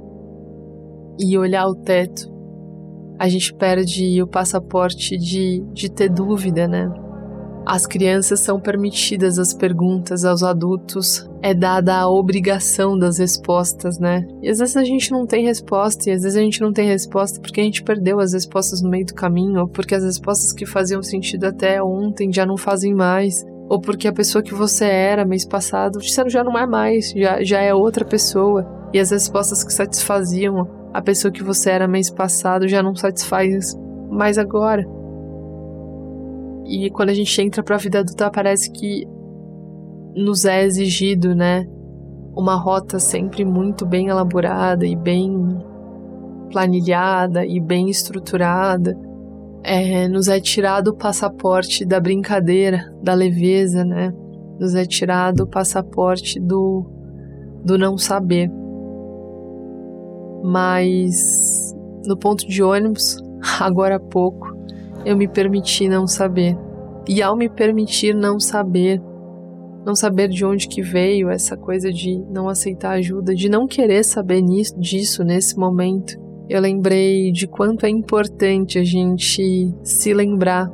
e 1.19 1.37
olhar 1.37 1.67
o 1.67 1.75
teto. 1.75 2.31
A 3.19 3.29
gente 3.29 3.53
perde 3.53 4.23
o 4.23 4.27
passaporte 4.27 5.19
de, 5.19 5.63
de 5.75 5.91
ter 5.91 6.09
dúvida, 6.09 6.67
né? 6.67 6.91
As 7.67 7.87
crianças 7.87 8.41
são 8.41 8.59
permitidas 8.59 9.39
as 9.39 9.53
perguntas, 9.53 10.25
aos 10.25 10.43
adultos 10.43 11.29
é 11.43 11.55
dada 11.55 11.97
a 11.97 12.11
obrigação 12.11 12.99
das 12.99 13.19
respostas, 13.19 13.99
né? 13.99 14.27
E 14.43 14.49
às 14.49 14.59
vezes 14.59 14.77
a 14.77 14.85
gente 14.85 15.11
não 15.11 15.27
tem 15.27 15.45
resposta, 15.45 16.09
e 16.09 16.13
às 16.13 16.23
vezes 16.23 16.37
a 16.37 16.41
gente 16.41 16.61
não 16.61 16.73
tem 16.73 16.89
resposta 16.89 17.41
porque 17.41 17.61
a 17.61 17.65
gente 17.65 17.83
perdeu 17.83 18.19
as 18.19 18.33
respostas 18.33 18.83
no 18.83 18.91
meio 18.91 19.07
do 19.07 19.15
caminho, 19.15 19.61
ou 19.61 19.69
porque 19.69 19.95
as 19.95 20.05
respostas 20.05 20.53
que 20.53 20.67
faziam 20.67 21.03
sentido 21.03 21.45
até 21.45 21.83
ontem 21.83 22.33
já 22.33 22.45
não 22.45 22.57
fazem 22.57 22.95
mais, 22.95 23.45
ou 23.69 23.81
porque 23.81 24.09
a 24.09 24.13
pessoa 24.13 24.43
que 24.43 24.55
você 24.55 24.85
era 24.85 25.25
mês 25.25 25.45
passado 25.45 25.99
já 26.27 26.43
não 26.43 26.59
é 26.59 26.67
mais, 26.67 27.13
já, 27.13 27.43
já 27.43 27.61
é 27.61 27.73
outra 27.73 28.05
pessoa, 28.05 28.67
e 28.93 28.99
as 28.99 29.11
respostas 29.11 29.63
que 29.63 29.73
satisfaziam 29.73 30.69
a 30.93 31.01
pessoa 31.01 31.31
que 31.31 31.43
você 31.43 31.71
era 31.71 31.87
mês 31.87 32.11
passado 32.11 32.67
já 32.67 32.83
não 32.83 32.95
satisfaz 32.97 33.79
mais 34.11 34.39
agora. 34.39 34.85
E 36.71 36.89
quando 36.89 37.09
a 37.09 37.15
gente 37.15 37.43
entra 37.43 37.65
para 37.65 37.75
a 37.75 37.79
vida 37.81 37.99
adulta, 37.99 38.31
parece 38.31 38.71
que 38.71 39.05
nos 40.15 40.45
é 40.45 40.63
exigido, 40.63 41.35
né? 41.35 41.67
Uma 42.33 42.55
rota 42.55 43.01
sempre 43.01 43.45
muito 43.45 43.85
bem 43.85 44.07
elaborada 44.07 44.87
e 44.87 44.95
bem 44.95 45.59
planilhada 46.53 47.45
e 47.45 47.59
bem 47.59 47.91
estruturada. 47.91 48.97
É, 49.65 50.07
nos 50.07 50.29
é 50.29 50.41
tirado 50.41 50.89
o 50.89 50.97
passaporte 50.97 51.85
da 51.85 51.99
brincadeira, 51.99 52.95
da 53.03 53.15
leveza, 53.15 53.85
né? 53.85 54.15
Nos 54.61 54.77
é 54.77 54.87
tirado 54.87 55.41
o 55.41 55.49
passaporte 55.49 56.39
do, 56.39 56.87
do 57.65 57.77
não 57.77 57.99
saber. 57.99 58.49
Mas 60.45 61.75
no 62.07 62.17
ponto 62.17 62.47
de 62.47 62.63
ônibus, 62.63 63.17
agora 63.59 63.97
há 63.97 64.01
pouco, 64.01 64.50
eu 65.05 65.17
me 65.17 65.29
permiti 65.29 65.89
não 65.89 66.07
saber. 66.07 66.57
E 67.09 67.23
ao 67.23 67.37
me 67.37 67.49
permitir 67.49 68.15
não 68.15 68.39
saber, 68.39 69.01
não 69.85 69.95
saber 69.95 70.29
de 70.29 70.45
onde 70.45 70.69
que 70.69 70.83
veio 70.83 71.31
essa 71.31 71.57
coisa 71.57 71.91
de 71.91 72.19
não 72.31 72.49
aceitar 72.49 72.93
ajuda, 72.93 73.35
de 73.35 73.49
não 73.49 73.67
querer 73.67 74.05
saber 74.05 74.41
nisso, 74.41 74.79
disso 74.79 75.25
nesse 75.25 75.57
momento, 75.59 76.19
eu 76.49 76.61
lembrei 76.61 77.33
de 77.33 77.47
quanto 77.47 77.87
é 77.87 77.89
importante 77.89 78.79
a 78.79 78.85
gente 78.85 79.73
se 79.83 80.13
lembrar 80.13 80.71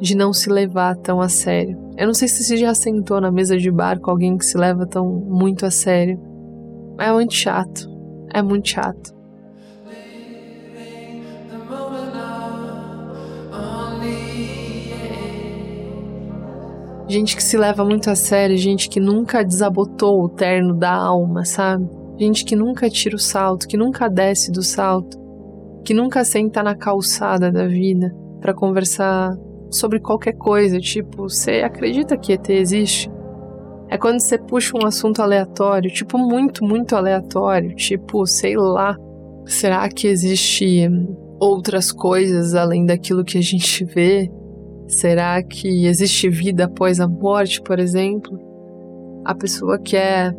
de 0.00 0.16
não 0.16 0.32
se 0.32 0.50
levar 0.50 0.96
tão 0.96 1.20
a 1.20 1.28
sério. 1.28 1.78
Eu 1.96 2.06
não 2.06 2.14
sei 2.14 2.28
se 2.28 2.42
você 2.42 2.56
já 2.56 2.74
sentou 2.74 3.20
na 3.20 3.30
mesa 3.30 3.56
de 3.56 3.70
bar 3.70 4.00
com 4.00 4.10
alguém 4.10 4.36
que 4.36 4.44
se 4.44 4.58
leva 4.58 4.86
tão 4.86 5.08
muito 5.08 5.64
a 5.64 5.70
sério. 5.70 6.20
É 6.98 7.12
muito 7.12 7.34
chato. 7.34 7.88
É 8.32 8.42
muito 8.42 8.68
chato. 8.68 9.13
Gente 17.06 17.36
que 17.36 17.42
se 17.42 17.58
leva 17.58 17.84
muito 17.84 18.08
a 18.08 18.16
sério, 18.16 18.56
gente 18.56 18.88
que 18.88 18.98
nunca 18.98 19.44
desabotou 19.44 20.24
o 20.24 20.28
terno 20.28 20.74
da 20.74 20.92
alma, 20.94 21.44
sabe? 21.44 21.86
Gente 22.18 22.44
que 22.44 22.56
nunca 22.56 22.88
tira 22.88 23.16
o 23.16 23.18
salto, 23.18 23.68
que 23.68 23.76
nunca 23.76 24.08
desce 24.08 24.50
do 24.50 24.62
salto, 24.62 25.18
que 25.84 25.92
nunca 25.92 26.24
senta 26.24 26.62
na 26.62 26.74
calçada 26.74 27.52
da 27.52 27.66
vida 27.66 28.10
para 28.40 28.54
conversar 28.54 29.36
sobre 29.70 30.00
qualquer 30.00 30.32
coisa, 30.32 30.78
tipo, 30.78 31.28
você 31.28 31.62
acredita 31.62 32.16
que 32.16 32.32
ET 32.32 32.48
existe? 32.48 33.10
É 33.90 33.98
quando 33.98 34.20
você 34.20 34.38
puxa 34.38 34.76
um 34.76 34.86
assunto 34.86 35.20
aleatório, 35.20 35.90
tipo, 35.90 36.16
muito, 36.16 36.64
muito 36.64 36.96
aleatório, 36.96 37.74
tipo, 37.74 38.24
sei 38.26 38.56
lá, 38.56 38.96
será 39.44 39.86
que 39.90 40.06
existe 40.06 40.88
outras 41.38 41.92
coisas 41.92 42.54
além 42.54 42.86
daquilo 42.86 43.24
que 43.24 43.36
a 43.36 43.42
gente 43.42 43.84
vê? 43.84 44.30
Será 44.86 45.42
que 45.42 45.86
existe 45.86 46.28
vida 46.28 46.66
após 46.66 47.00
a 47.00 47.08
morte, 47.08 47.60
por 47.62 47.78
exemplo? 47.78 48.38
A 49.24 49.34
pessoa 49.34 49.78
quer 49.78 50.36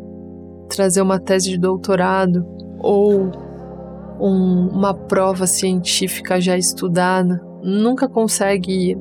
trazer 0.70 1.02
uma 1.02 1.20
tese 1.20 1.50
de 1.50 1.58
doutorado 1.58 2.46
ou 2.80 3.32
um, 4.20 4.68
uma 4.68 4.94
prova 4.94 5.48
científica 5.48 6.40
já 6.40 6.58
estudada, 6.58 7.42
nunca 7.64 8.08
consegue 8.08 8.98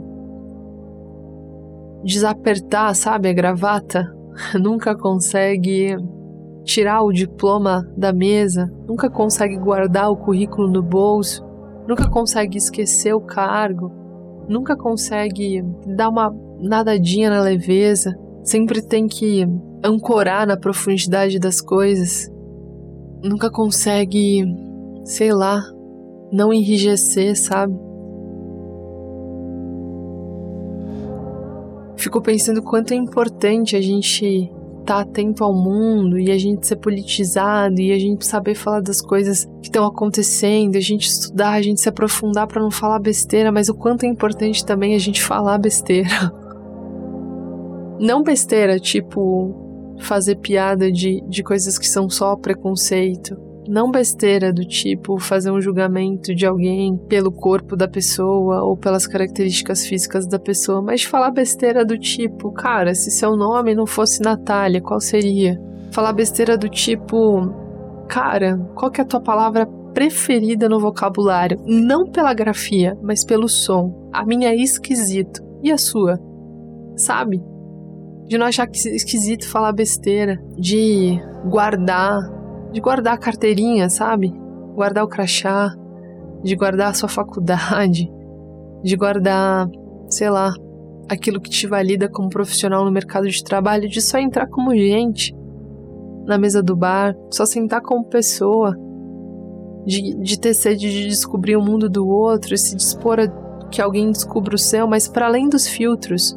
desapertar, 2.02 2.94
sabe, 2.94 3.28
a 3.28 3.32
gravata, 3.32 4.14
nunca 4.58 4.96
consegue 4.96 5.96
tirar 6.64 7.02
o 7.02 7.12
diploma 7.12 7.86
da 7.96 8.12
mesa, 8.12 8.72
nunca 8.88 9.10
consegue 9.10 9.58
guardar 9.58 10.10
o 10.10 10.16
currículo 10.16 10.70
no 10.70 10.82
bolso, 10.82 11.44
nunca 11.86 12.08
consegue 12.08 12.56
esquecer 12.56 13.12
o 13.12 13.20
cargo 13.20 14.03
nunca 14.48 14.76
consegue 14.76 15.62
dar 15.86 16.08
uma 16.08 16.34
nadadinha 16.60 17.30
na 17.30 17.40
leveza, 17.40 18.16
sempre 18.42 18.82
tem 18.82 19.06
que 19.06 19.46
ancorar 19.82 20.46
na 20.46 20.56
profundidade 20.56 21.38
das 21.38 21.60
coisas, 21.60 22.30
nunca 23.22 23.50
consegue, 23.50 24.44
sei 25.04 25.32
lá, 25.32 25.62
não 26.32 26.52
enrijecer, 26.52 27.38
sabe? 27.38 27.74
Fico 31.96 32.20
pensando 32.20 32.62
quanto 32.62 32.92
é 32.92 32.96
importante 32.96 33.76
a 33.76 33.80
gente 33.80 34.52
estar 34.84 34.96
tá 34.96 35.00
atento 35.00 35.42
ao 35.42 35.54
mundo 35.54 36.18
e 36.18 36.30
a 36.30 36.38
gente 36.38 36.66
ser 36.66 36.76
politizado 36.76 37.80
e 37.80 37.90
a 37.90 37.98
gente 37.98 38.24
saber 38.26 38.54
falar 38.54 38.80
das 38.80 39.00
coisas 39.00 39.46
que 39.60 39.68
estão 39.68 39.84
acontecendo, 39.84 40.76
a 40.76 40.80
gente 40.80 41.08
estudar, 41.08 41.52
a 41.52 41.62
gente 41.62 41.80
se 41.80 41.88
aprofundar 41.88 42.46
para 42.46 42.62
não 42.62 42.70
falar 42.70 42.98
besteira, 42.98 43.50
mas 43.50 43.68
o 43.68 43.74
quanto 43.74 44.04
é 44.04 44.06
importante 44.06 44.64
também 44.64 44.94
a 44.94 44.98
gente 44.98 45.22
falar 45.22 45.58
besteira. 45.58 46.08
Não 48.00 48.24
besteira, 48.24 48.80
tipo 48.80 49.54
fazer 50.00 50.34
piada 50.36 50.90
de, 50.90 51.22
de 51.28 51.42
coisas 51.44 51.78
que 51.78 51.88
são 51.88 52.10
só 52.10 52.34
preconceito, 52.34 53.36
não 53.68 53.90
besteira 53.90 54.52
do 54.52 54.64
tipo 54.64 55.18
fazer 55.18 55.50
um 55.50 55.60
julgamento 55.60 56.34
de 56.34 56.46
alguém 56.46 56.96
pelo 57.08 57.32
corpo 57.32 57.76
da 57.76 57.88
pessoa 57.88 58.62
ou 58.62 58.76
pelas 58.76 59.06
características 59.06 59.86
físicas 59.86 60.26
da 60.26 60.38
pessoa, 60.38 60.82
mas 60.82 61.02
falar 61.02 61.30
besteira 61.30 61.84
do 61.84 61.98
tipo, 61.98 62.52
cara, 62.52 62.94
se 62.94 63.10
seu 63.10 63.36
nome 63.36 63.74
não 63.74 63.86
fosse 63.86 64.22
Natália, 64.22 64.80
qual 64.80 65.00
seria? 65.00 65.60
Falar 65.92 66.12
besteira 66.12 66.58
do 66.58 66.68
tipo, 66.68 67.52
cara, 68.08 68.58
qual 68.74 68.90
que 68.90 69.00
é 69.00 69.04
a 69.04 69.06
tua 69.06 69.20
palavra 69.20 69.66
preferida 69.94 70.68
no 70.68 70.80
vocabulário? 70.80 71.58
Não 71.64 72.10
pela 72.10 72.34
grafia, 72.34 72.98
mas 73.02 73.24
pelo 73.24 73.48
som. 73.48 74.10
A 74.12 74.24
minha 74.24 74.50
é 74.50 74.56
esquisito. 74.56 75.42
E 75.62 75.70
a 75.70 75.78
sua? 75.78 76.18
Sabe? 76.96 77.42
De 78.26 78.36
não 78.36 78.46
achar 78.46 78.66
que 78.66 78.78
esquisito 78.88 79.48
falar 79.48 79.72
besteira, 79.72 80.42
de 80.56 81.18
guardar 81.48 82.43
de 82.74 82.80
guardar 82.80 83.14
a 83.14 83.18
carteirinha, 83.18 83.88
sabe? 83.88 84.34
Guardar 84.74 85.04
o 85.04 85.08
crachá, 85.08 85.72
de 86.42 86.56
guardar 86.56 86.90
a 86.90 86.94
sua 86.94 87.08
faculdade, 87.08 88.10
de 88.82 88.96
guardar, 88.96 89.70
sei 90.10 90.28
lá, 90.28 90.52
aquilo 91.08 91.40
que 91.40 91.48
te 91.48 91.68
valida 91.68 92.08
como 92.08 92.28
profissional 92.28 92.84
no 92.84 92.90
mercado 92.90 93.28
de 93.28 93.44
trabalho, 93.44 93.88
de 93.88 94.02
só 94.02 94.18
entrar 94.18 94.48
como 94.48 94.74
gente 94.74 95.32
na 96.26 96.36
mesa 96.36 96.60
do 96.60 96.74
bar, 96.74 97.14
só 97.30 97.46
sentar 97.46 97.80
como 97.80 98.06
pessoa, 98.06 98.76
de, 99.86 100.16
de 100.16 100.40
ter 100.40 100.52
sede 100.52 100.90
de 100.90 101.06
descobrir 101.06 101.56
o 101.56 101.62
mundo 101.62 101.88
do 101.88 102.08
outro 102.08 102.58
se 102.58 102.74
dispor 102.74 103.20
a 103.20 103.28
que 103.70 103.80
alguém 103.80 104.10
descubra 104.10 104.56
o 104.56 104.58
seu, 104.58 104.88
mas 104.88 105.06
para 105.06 105.26
além 105.26 105.48
dos 105.48 105.68
filtros, 105.68 106.34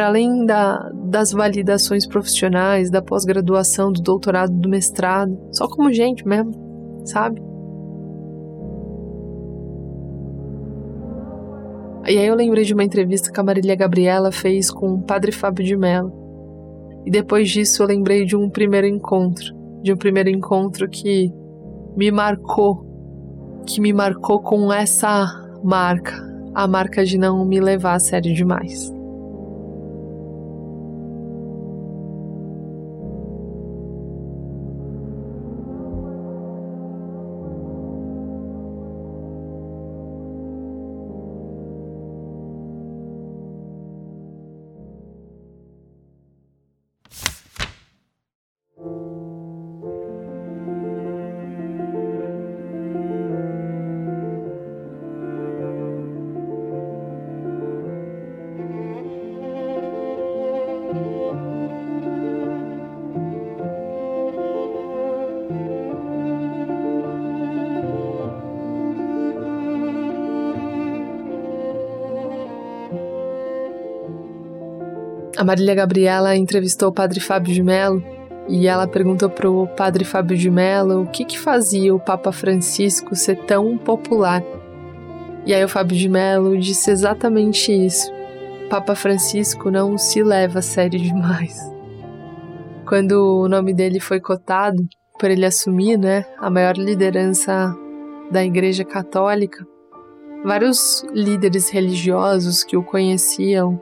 para 0.00 0.06
além 0.06 0.46
da, 0.46 0.90
das 0.94 1.30
validações 1.30 2.06
profissionais, 2.06 2.90
da 2.90 3.02
pós-graduação, 3.02 3.92
do 3.92 4.00
doutorado, 4.00 4.50
do 4.50 4.66
mestrado, 4.66 5.38
só 5.52 5.68
como 5.68 5.92
gente 5.92 6.26
mesmo, 6.26 6.54
sabe? 7.04 7.42
E 12.08 12.16
aí 12.16 12.26
eu 12.26 12.34
lembrei 12.34 12.64
de 12.64 12.72
uma 12.72 12.82
entrevista 12.82 13.30
que 13.30 13.38
a 13.38 13.42
Marília 13.42 13.76
Gabriela 13.76 14.32
fez 14.32 14.70
com 14.70 14.94
o 14.94 15.02
Padre 15.02 15.32
Fábio 15.32 15.66
de 15.66 15.76
Mello. 15.76 16.10
E 17.04 17.10
depois 17.10 17.50
disso 17.50 17.82
eu 17.82 17.86
lembrei 17.86 18.24
de 18.24 18.34
um 18.34 18.48
primeiro 18.48 18.86
encontro, 18.86 19.54
de 19.82 19.92
um 19.92 19.98
primeiro 19.98 20.30
encontro 20.30 20.88
que 20.88 21.30
me 21.94 22.10
marcou, 22.10 22.86
que 23.66 23.82
me 23.82 23.92
marcou 23.92 24.40
com 24.40 24.72
essa 24.72 25.26
marca, 25.62 26.14
a 26.54 26.66
marca 26.66 27.04
de 27.04 27.18
não 27.18 27.44
me 27.44 27.60
levar 27.60 27.96
a 27.96 28.00
sério 28.00 28.32
demais. 28.32 28.98
A 75.40 75.44
Marília 75.44 75.74
Gabriela 75.74 76.36
entrevistou 76.36 76.90
o 76.90 76.92
padre 76.92 77.18
Fábio 77.18 77.54
de 77.54 77.62
Mello 77.62 78.04
e 78.46 78.68
ela 78.68 78.86
perguntou 78.86 79.30
para 79.30 79.50
o 79.50 79.66
padre 79.66 80.04
Fábio 80.04 80.36
de 80.36 80.50
Mello 80.50 81.00
o 81.00 81.06
que, 81.06 81.24
que 81.24 81.38
fazia 81.38 81.94
o 81.94 81.98
Papa 81.98 82.30
Francisco 82.30 83.16
ser 83.16 83.36
tão 83.46 83.78
popular. 83.78 84.44
E 85.46 85.54
aí 85.54 85.64
o 85.64 85.68
Fábio 85.68 85.96
de 85.96 86.10
Mello 86.10 86.58
disse 86.58 86.90
exatamente 86.90 87.72
isso. 87.72 88.12
Papa 88.68 88.94
Francisco 88.94 89.70
não 89.70 89.96
se 89.96 90.22
leva 90.22 90.58
a 90.58 90.62
sério 90.62 91.00
demais. 91.00 91.58
Quando 92.86 93.42
o 93.42 93.48
nome 93.48 93.72
dele 93.72 93.98
foi 93.98 94.20
cotado, 94.20 94.86
por 95.18 95.30
ele 95.30 95.46
assumir 95.46 95.96
né, 95.96 96.26
a 96.38 96.50
maior 96.50 96.76
liderança 96.76 97.74
da 98.30 98.44
Igreja 98.44 98.84
Católica, 98.84 99.66
vários 100.44 101.02
líderes 101.14 101.70
religiosos 101.70 102.62
que 102.62 102.76
o 102.76 102.82
conheciam 102.82 103.80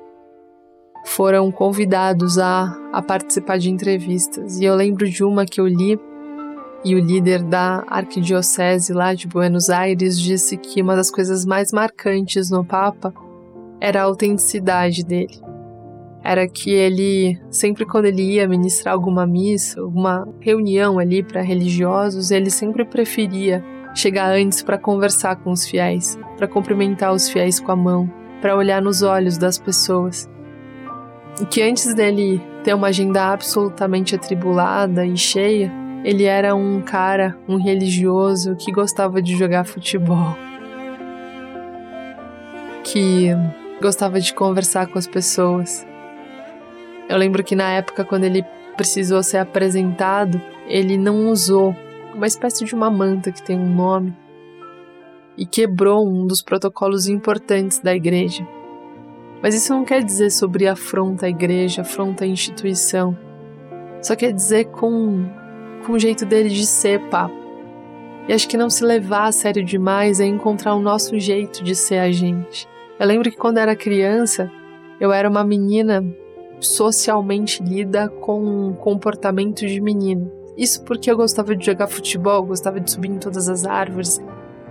foram 1.08 1.50
convidados 1.50 2.38
a, 2.38 2.76
a 2.92 3.00
participar 3.00 3.58
de 3.58 3.70
entrevistas. 3.70 4.58
E 4.58 4.64
eu 4.64 4.74
lembro 4.74 5.08
de 5.08 5.24
uma 5.24 5.46
que 5.46 5.60
eu 5.60 5.66
li 5.66 5.98
e 6.84 6.94
o 6.94 7.00
líder 7.00 7.42
da 7.42 7.82
arquidiocese 7.88 8.92
lá 8.92 9.14
de 9.14 9.26
Buenos 9.26 9.68
Aires 9.68 10.18
disse 10.18 10.56
que 10.56 10.80
uma 10.80 10.94
das 10.94 11.10
coisas 11.10 11.44
mais 11.44 11.72
marcantes 11.72 12.50
no 12.50 12.64
Papa 12.64 13.12
era 13.80 14.00
a 14.00 14.04
autenticidade 14.04 15.04
dele. 15.04 15.40
Era 16.22 16.46
que 16.46 16.70
ele, 16.70 17.40
sempre 17.50 17.84
quando 17.84 18.04
ele 18.04 18.34
ia 18.34 18.46
ministrar 18.46 18.94
alguma 18.94 19.26
missa, 19.26 19.80
alguma 19.80 20.28
reunião 20.40 20.98
ali 20.98 21.22
para 21.22 21.40
religiosos, 21.40 22.30
ele 22.30 22.50
sempre 22.50 22.84
preferia 22.84 23.64
chegar 23.94 24.30
antes 24.30 24.62
para 24.62 24.78
conversar 24.78 25.36
com 25.36 25.50
os 25.50 25.66
fiéis, 25.66 26.18
para 26.36 26.46
cumprimentar 26.46 27.12
os 27.12 27.28
fiéis 27.28 27.58
com 27.58 27.72
a 27.72 27.76
mão, 27.76 28.12
para 28.40 28.56
olhar 28.56 28.82
nos 28.82 29.02
olhos 29.02 29.38
das 29.38 29.58
pessoas 29.58 30.28
que 31.46 31.62
antes 31.62 31.94
dele 31.94 32.40
ter 32.64 32.74
uma 32.74 32.88
agenda 32.88 33.32
absolutamente 33.32 34.14
atribulada 34.14 35.06
e 35.06 35.16
cheia, 35.16 35.72
ele 36.04 36.24
era 36.24 36.54
um 36.54 36.80
cara, 36.80 37.36
um 37.48 37.56
religioso 37.56 38.56
que 38.56 38.72
gostava 38.72 39.20
de 39.20 39.36
jogar 39.36 39.64
futebol, 39.64 40.36
que 42.84 43.28
gostava 43.80 44.20
de 44.20 44.32
conversar 44.32 44.86
com 44.86 44.98
as 44.98 45.06
pessoas. 45.06 45.86
Eu 47.08 47.16
lembro 47.16 47.42
que 47.42 47.56
na 47.56 47.70
época, 47.70 48.04
quando 48.04 48.24
ele 48.24 48.44
precisou 48.76 49.22
ser 49.22 49.38
apresentado, 49.38 50.40
ele 50.66 50.96
não 50.96 51.30
usou 51.30 51.74
uma 52.14 52.26
espécie 52.26 52.64
de 52.64 52.74
uma 52.74 52.90
manta 52.90 53.32
que 53.32 53.42
tem 53.42 53.58
um 53.58 53.74
nome 53.74 54.14
e 55.36 55.46
quebrou 55.46 56.08
um 56.08 56.26
dos 56.26 56.42
protocolos 56.42 57.08
importantes 57.08 57.78
da 57.78 57.94
igreja. 57.94 58.46
Mas 59.42 59.54
isso 59.54 59.72
não 59.72 59.84
quer 59.84 60.02
dizer 60.02 60.30
sobre 60.30 60.66
afronta 60.66 61.26
à 61.26 61.28
igreja, 61.28 61.82
afronta 61.82 62.24
à 62.24 62.26
instituição. 62.26 63.16
Só 64.02 64.16
quer 64.16 64.32
dizer 64.32 64.66
com, 64.66 65.24
com 65.86 65.92
o 65.92 65.98
jeito 65.98 66.24
dele 66.24 66.48
de 66.48 66.66
ser 66.66 67.00
papo. 67.08 67.36
E 68.28 68.32
acho 68.32 68.48
que 68.48 68.56
não 68.56 68.68
se 68.68 68.84
levar 68.84 69.26
a 69.26 69.32
sério 69.32 69.64
demais 69.64 70.20
é 70.20 70.26
encontrar 70.26 70.74
o 70.74 70.80
nosso 70.80 71.18
jeito 71.18 71.64
de 71.64 71.74
ser 71.74 71.98
a 71.98 72.10
gente. 72.12 72.68
Eu 72.98 73.06
lembro 73.06 73.30
que 73.30 73.36
quando 73.36 73.58
era 73.58 73.74
criança, 73.74 74.50
eu 75.00 75.12
era 75.12 75.28
uma 75.28 75.44
menina 75.44 76.04
socialmente 76.60 77.62
lida 77.62 78.08
com 78.08 78.74
comportamento 78.74 79.66
de 79.66 79.80
menino. 79.80 80.30
Isso 80.56 80.82
porque 80.84 81.10
eu 81.10 81.16
gostava 81.16 81.54
de 81.54 81.64
jogar 81.64 81.86
futebol, 81.86 82.44
gostava 82.44 82.80
de 82.80 82.90
subir 82.90 83.08
em 83.10 83.18
todas 83.18 83.48
as 83.48 83.64
árvores, 83.64 84.20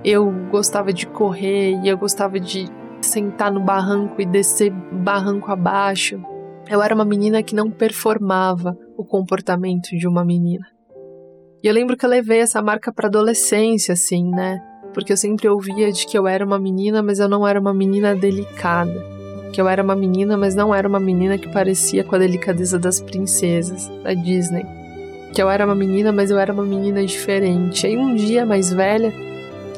eu 0.03 0.30
gostava 0.51 0.91
de 0.91 1.08
correr 1.08 1.80
e 1.82 1.88
eu 1.88 1.97
gostava 1.97 2.39
de 2.39 2.69
sentar 3.01 3.51
no 3.51 3.60
barranco 3.60 4.21
e 4.21 4.25
descer 4.25 4.71
barranco 4.71 5.51
abaixo. 5.51 6.21
Eu 6.69 6.81
era 6.81 6.93
uma 6.93 7.05
menina 7.05 7.41
que 7.41 7.55
não 7.55 7.71
performava 7.71 8.77
o 8.97 9.05
comportamento 9.05 9.95
de 9.97 10.07
uma 10.07 10.25
menina. 10.25 10.65
E 11.63 11.67
eu 11.67 11.73
lembro 11.73 11.97
que 11.97 12.05
eu 12.05 12.10
levei 12.10 12.39
essa 12.39 12.62
marca 12.62 12.91
para 12.91 13.07
adolescência, 13.07 13.93
assim, 13.93 14.29
né? 14.29 14.62
Porque 14.93 15.12
eu 15.12 15.17
sempre 15.17 15.47
ouvia 15.47 15.91
de 15.91 16.05
que 16.05 16.17
eu 16.17 16.27
era 16.27 16.45
uma 16.45 16.60
menina, 16.60 17.01
mas 17.01 17.19
eu 17.19 17.27
não 17.27 17.47
era 17.47 17.60
uma 17.60 17.73
menina 17.73 18.15
delicada. 18.15 19.05
Que 19.53 19.62
eu 19.62 19.67
era 19.67 19.81
uma 19.81 19.95
menina, 19.95 20.38
mas 20.38 20.55
não 20.55 20.73
era 20.73 20.88
uma 20.88 20.99
menina 20.99 21.38
que 21.38 21.47
parecia 21.47 22.03
com 22.03 22.15
a 22.15 22.19
delicadeza 22.19 22.77
das 22.77 22.99
princesas 22.99 23.88
da 24.03 24.13
Disney. 24.13 24.65
Que 25.33 25.41
eu 25.41 25.49
era 25.49 25.65
uma 25.65 25.75
menina, 25.75 26.12
mas 26.12 26.29
eu 26.29 26.38
era 26.38 26.51
uma 26.51 26.63
menina 26.63 27.05
diferente. 27.05 27.88
Aí 27.88 27.97
um 27.97 28.13
dia 28.13 28.45
mais 28.45 28.71
velha, 28.71 29.13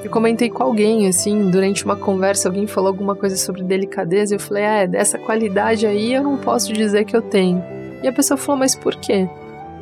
eu 0.03 0.09
comentei 0.09 0.49
com 0.49 0.63
alguém, 0.63 1.07
assim, 1.07 1.49
durante 1.49 1.83
uma 1.83 1.95
conversa, 1.95 2.47
alguém 2.47 2.65
falou 2.65 2.87
alguma 2.87 3.15
coisa 3.15 3.35
sobre 3.35 3.63
delicadeza, 3.63 4.33
e 4.33 4.37
eu 4.37 4.39
falei, 4.39 4.65
ah, 4.65 4.77
é 4.77 4.87
dessa 4.87 5.17
qualidade 5.17 5.85
aí 5.85 6.13
eu 6.13 6.23
não 6.23 6.37
posso 6.37 6.71
dizer 6.71 7.03
que 7.03 7.15
eu 7.15 7.21
tenho. 7.21 7.61
E 8.01 8.07
a 8.07 8.13
pessoa 8.13 8.37
falou, 8.37 8.59
mas 8.59 8.75
por 8.75 8.95
quê? 8.95 9.27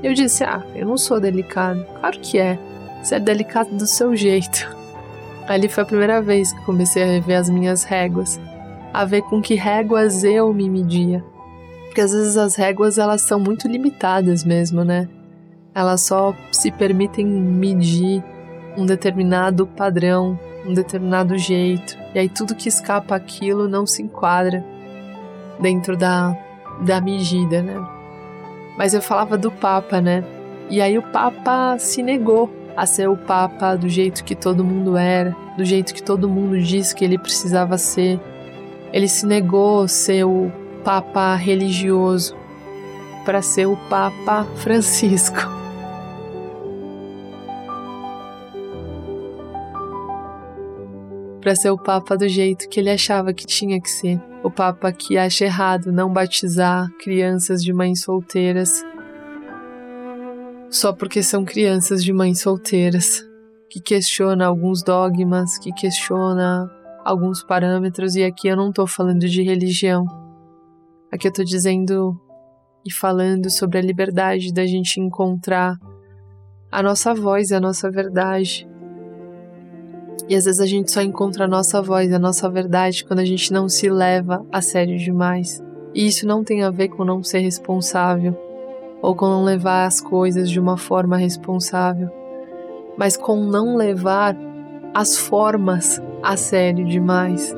Eu 0.01 0.13
disse, 0.13 0.43
ah, 0.43 0.63
eu 0.75 0.87
não 0.87 0.97
sou 0.97 1.19
delicado. 1.19 1.85
Claro 1.99 2.19
que 2.19 2.39
é. 2.39 2.57
Você 3.01 3.15
é 3.15 3.19
delicado 3.19 3.75
do 3.75 3.85
seu 3.85 4.15
jeito. 4.15 4.75
Ali 5.47 5.69
foi 5.69 5.83
a 5.83 5.87
primeira 5.87 6.21
vez 6.21 6.51
que 6.51 6.65
comecei 6.65 7.03
a 7.03 7.05
rever 7.05 7.37
as 7.37 7.49
minhas 7.49 7.83
réguas, 7.83 8.39
a 8.93 9.05
ver 9.05 9.21
com 9.21 9.41
que 9.41 9.53
réguas 9.53 10.23
eu 10.23 10.51
me 10.51 10.69
media. 10.69 11.23
Porque 11.85 12.01
às 12.01 12.11
vezes 12.11 12.37
as 12.37 12.55
réguas 12.55 12.97
elas 12.97 13.21
são 13.21 13.39
muito 13.39 13.67
limitadas 13.67 14.43
mesmo, 14.43 14.83
né? 14.83 15.07
Elas 15.73 16.01
só 16.01 16.35
se 16.51 16.71
permitem 16.71 17.25
medir 17.25 18.23
um 18.77 18.85
determinado 18.85 19.65
padrão, 19.65 20.39
um 20.65 20.73
determinado 20.73 21.37
jeito, 21.37 21.97
e 22.13 22.19
aí 22.19 22.29
tudo 22.29 22.55
que 22.55 22.69
escapa 22.69 23.15
aquilo 23.15 23.67
não 23.67 23.85
se 23.85 24.03
enquadra 24.03 24.63
dentro 25.59 25.97
da, 25.97 26.37
da 26.81 27.01
medida, 27.01 27.61
né? 27.63 27.83
Mas 28.77 28.93
eu 28.93 29.01
falava 29.01 29.37
do 29.37 29.51
Papa, 29.51 29.99
né? 29.99 30.23
E 30.69 30.79
aí 30.81 30.97
o 30.97 31.01
Papa 31.01 31.77
se 31.79 32.03
negou 32.03 32.53
a 32.75 32.85
ser 32.85 33.09
o 33.09 33.17
Papa 33.17 33.75
do 33.75 33.89
jeito 33.89 34.23
que 34.23 34.35
todo 34.35 34.63
mundo 34.63 34.95
era, 34.95 35.35
do 35.57 35.65
jeito 35.65 35.93
que 35.93 36.03
todo 36.03 36.29
mundo 36.29 36.59
disse 36.61 36.93
que 36.93 37.03
ele 37.03 37.17
precisava 37.17 37.77
ser. 37.77 38.19
Ele 38.93 39.07
se 39.07 39.25
negou 39.25 39.81
a 39.81 39.87
ser 39.87 40.25
o 40.25 40.51
Papa 40.83 41.33
religioso 41.35 42.35
para 43.25 43.41
ser 43.41 43.65
o 43.65 43.75
Papa 43.89 44.45
Francisco. 44.57 45.56
Para 51.47 51.55
ser 51.55 51.69
o 51.69 51.77
Papa 51.77 52.17
do 52.17 52.27
jeito 52.27 52.67
que 52.67 52.77
ele 52.77 52.89
achava 52.89 53.33
que 53.33 53.45
tinha 53.45 53.79
que 53.79 53.89
ser. 53.89 54.21
O 54.43 54.51
Papa 54.51 54.91
que 54.91 55.17
acha 55.17 55.45
errado 55.45 55.93
não 55.93 56.11
batizar 56.11 56.91
crianças 56.99 57.63
de 57.63 57.71
mães 57.71 58.01
solteiras 58.01 58.83
só 60.69 60.91
porque 60.91 61.23
são 61.23 61.45
crianças 61.45 62.03
de 62.03 62.11
mães 62.11 62.41
solteiras, 62.41 63.25
que 63.69 63.79
questiona 63.79 64.45
alguns 64.45 64.83
dogmas, 64.83 65.57
que 65.57 65.71
questiona 65.71 66.69
alguns 67.05 67.41
parâmetros, 67.41 68.17
e 68.17 68.25
aqui 68.25 68.49
eu 68.49 68.57
não 68.57 68.67
estou 68.67 68.85
falando 68.85 69.25
de 69.25 69.41
religião. 69.41 70.03
Aqui 71.09 71.27
eu 71.27 71.31
estou 71.31 71.45
dizendo 71.45 72.19
e 72.85 72.91
falando 72.91 73.49
sobre 73.49 73.77
a 73.77 73.81
liberdade 73.81 74.51
da 74.51 74.65
gente 74.65 74.99
encontrar 74.99 75.77
a 76.69 76.83
nossa 76.83 77.13
voz 77.13 77.53
a 77.53 77.61
nossa 77.61 77.89
verdade 77.89 78.67
E 80.29 80.35
às 80.35 80.45
vezes 80.45 80.59
a 80.59 80.65
gente 80.65 80.91
só 80.91 81.01
encontra 81.01 81.45
a 81.45 81.47
nossa 81.47 81.81
voz, 81.81 82.11
a 82.11 82.19
nossa 82.19 82.49
verdade, 82.49 83.05
quando 83.05 83.19
a 83.19 83.25
gente 83.25 83.51
não 83.51 83.69
se 83.69 83.89
leva 83.89 84.45
a 84.51 84.61
sério 84.61 84.97
demais. 84.97 85.63
E 85.93 86.07
isso 86.07 86.27
não 86.27 86.43
tem 86.43 86.63
a 86.63 86.69
ver 86.69 86.89
com 86.89 87.05
não 87.05 87.23
ser 87.23 87.39
responsável 87.39 88.35
ou 89.01 89.15
com 89.15 89.27
não 89.27 89.43
levar 89.43 89.85
as 89.85 90.01
coisas 90.01 90.49
de 90.49 90.59
uma 90.59 90.77
forma 90.77 91.17
responsável, 91.17 92.09
mas 92.97 93.15
com 93.15 93.37
não 93.43 93.75
levar 93.75 94.35
as 94.93 95.17
formas 95.17 96.01
a 96.23 96.35
sério 96.35 96.85
demais. 96.85 97.55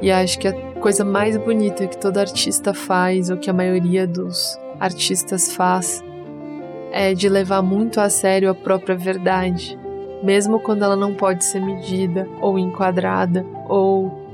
E 0.00 0.10
acho 0.10 0.38
que 0.38 0.48
a 0.48 0.67
coisa 0.78 1.04
mais 1.04 1.36
bonita 1.36 1.86
que 1.86 1.98
todo 1.98 2.18
artista 2.18 2.72
faz, 2.72 3.30
ou 3.30 3.36
que 3.36 3.50
a 3.50 3.52
maioria 3.52 4.06
dos 4.06 4.58
artistas 4.78 5.54
faz, 5.54 6.02
é 6.92 7.14
de 7.14 7.28
levar 7.28 7.62
muito 7.62 8.00
a 8.00 8.08
sério 8.08 8.50
a 8.50 8.54
própria 8.54 8.96
verdade, 8.96 9.78
mesmo 10.22 10.60
quando 10.60 10.84
ela 10.84 10.96
não 10.96 11.14
pode 11.14 11.44
ser 11.44 11.60
medida, 11.60 12.28
ou 12.40 12.58
enquadrada, 12.58 13.44
ou 13.68 14.26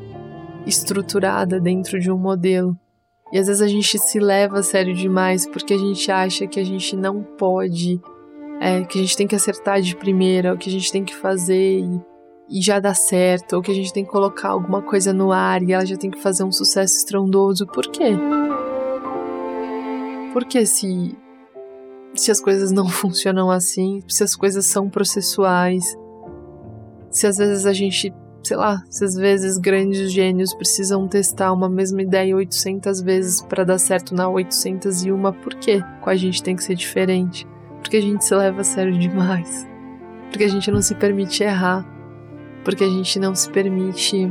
estruturada 0.67 1.61
dentro 1.61 1.99
de 1.99 2.11
um 2.11 2.19
modelo. 2.19 2.77
E 3.33 3.39
às 3.39 3.47
vezes 3.47 3.63
a 3.63 3.69
gente 3.69 3.99
se 3.99 4.21
leva 4.21 4.61
a 4.61 4.63
sério 4.63 4.95
demais 4.95 5.47
porque 5.47 5.75
a 5.75 5.79
gente 5.79 6.11
acha 6.11 6.47
que 6.47 6.61
a 6.61 6.65
gente 6.65 6.95
não 6.95 7.23
pode, 7.23 8.01
é, 8.61 8.83
que 8.85 8.99
a 8.99 9.03
gente 9.03 9.17
tem 9.17 9.27
que 9.27 9.35
acertar 9.35 9.81
de 9.81 9.97
primeira, 9.97 10.55
o 10.55 10.59
que 10.59 10.69
a 10.69 10.73
gente 10.73 10.93
tem 10.93 11.05
que 11.05 11.17
fazer 11.17 11.81
e, 11.81 12.01
e 12.49 12.61
já 12.61 12.79
dá 12.79 12.93
certo, 12.95 13.57
ou 13.57 13.63
que 13.63 13.71
a 13.71 13.75
gente 13.75 13.93
tem 13.93 14.05
que 14.05 14.11
colocar 14.11 14.51
alguma 14.51 14.83
coisa 14.83 15.13
no 15.13 15.33
ar 15.33 15.63
e 15.63 15.73
ela 15.73 15.85
já 15.85 15.97
tem 15.97 16.11
que 16.11 16.21
fazer 16.21 16.45
um 16.45 16.53
sucesso 16.53 16.99
estrondoso. 16.99 17.67
Por 17.67 17.87
quê? 17.87 18.11
Porque 20.33 20.67
se, 20.67 21.17
se 22.15 22.31
as 22.31 22.41
coisas 22.41 22.71
não 22.71 22.87
funcionam 22.91 23.51
assim, 23.51 24.03
se 24.09 24.23
as 24.23 24.37
coisas 24.37 24.67
são 24.67 24.91
processuais, 24.91 25.97
se 27.11 27.27
às 27.27 27.39
vezes 27.39 27.67
a 27.67 27.73
gente 27.73 28.13
sei 28.47 28.59
lá, 28.59 28.83
se 28.91 29.05
às 29.05 29.15
vezes 29.15 29.57
grandes 29.57 30.13
gênios 30.13 30.53
precisam 30.53 31.09
testar 31.09 31.51
uma 31.53 31.69
mesma 31.69 32.03
ideia 32.03 32.37
800 32.37 33.01
vezes 33.01 33.41
para 33.41 33.65
dar 33.65 33.79
certo 33.79 34.15
na 34.15 34.29
801, 34.29 35.33
por 35.33 35.55
quê? 35.55 35.83
Com 36.03 36.11
a 36.11 36.15
gente 36.15 36.43
tem 36.43 36.55
que 36.55 36.63
ser 36.63 36.75
diferente? 36.75 37.47
Porque 37.81 37.97
a 37.97 38.01
gente 38.03 38.25
se 38.25 38.35
leva 38.35 38.61
a 38.61 38.65
sério 38.65 38.99
demais. 38.99 39.67
Porque 40.31 40.45
a 40.45 40.49
gente 40.49 40.71
não 40.71 40.83
se 40.83 40.95
permite 40.95 41.43
errar. 41.43 41.94
Porque 42.65 42.85
a 42.85 42.89
gente 42.89 43.19
não 43.19 43.35
se 43.35 43.49
permite 43.51 44.29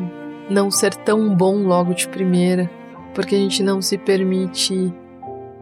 não 0.49 0.71
ser 0.71 0.93
tão 0.95 1.33
bom 1.35 1.63
logo 1.63 1.93
de 1.93 2.07
primeira. 2.07 2.69
Porque 3.13 3.35
a 3.35 3.37
gente 3.37 3.61
não 3.61 3.81
se 3.81 3.97
permite 3.97 4.93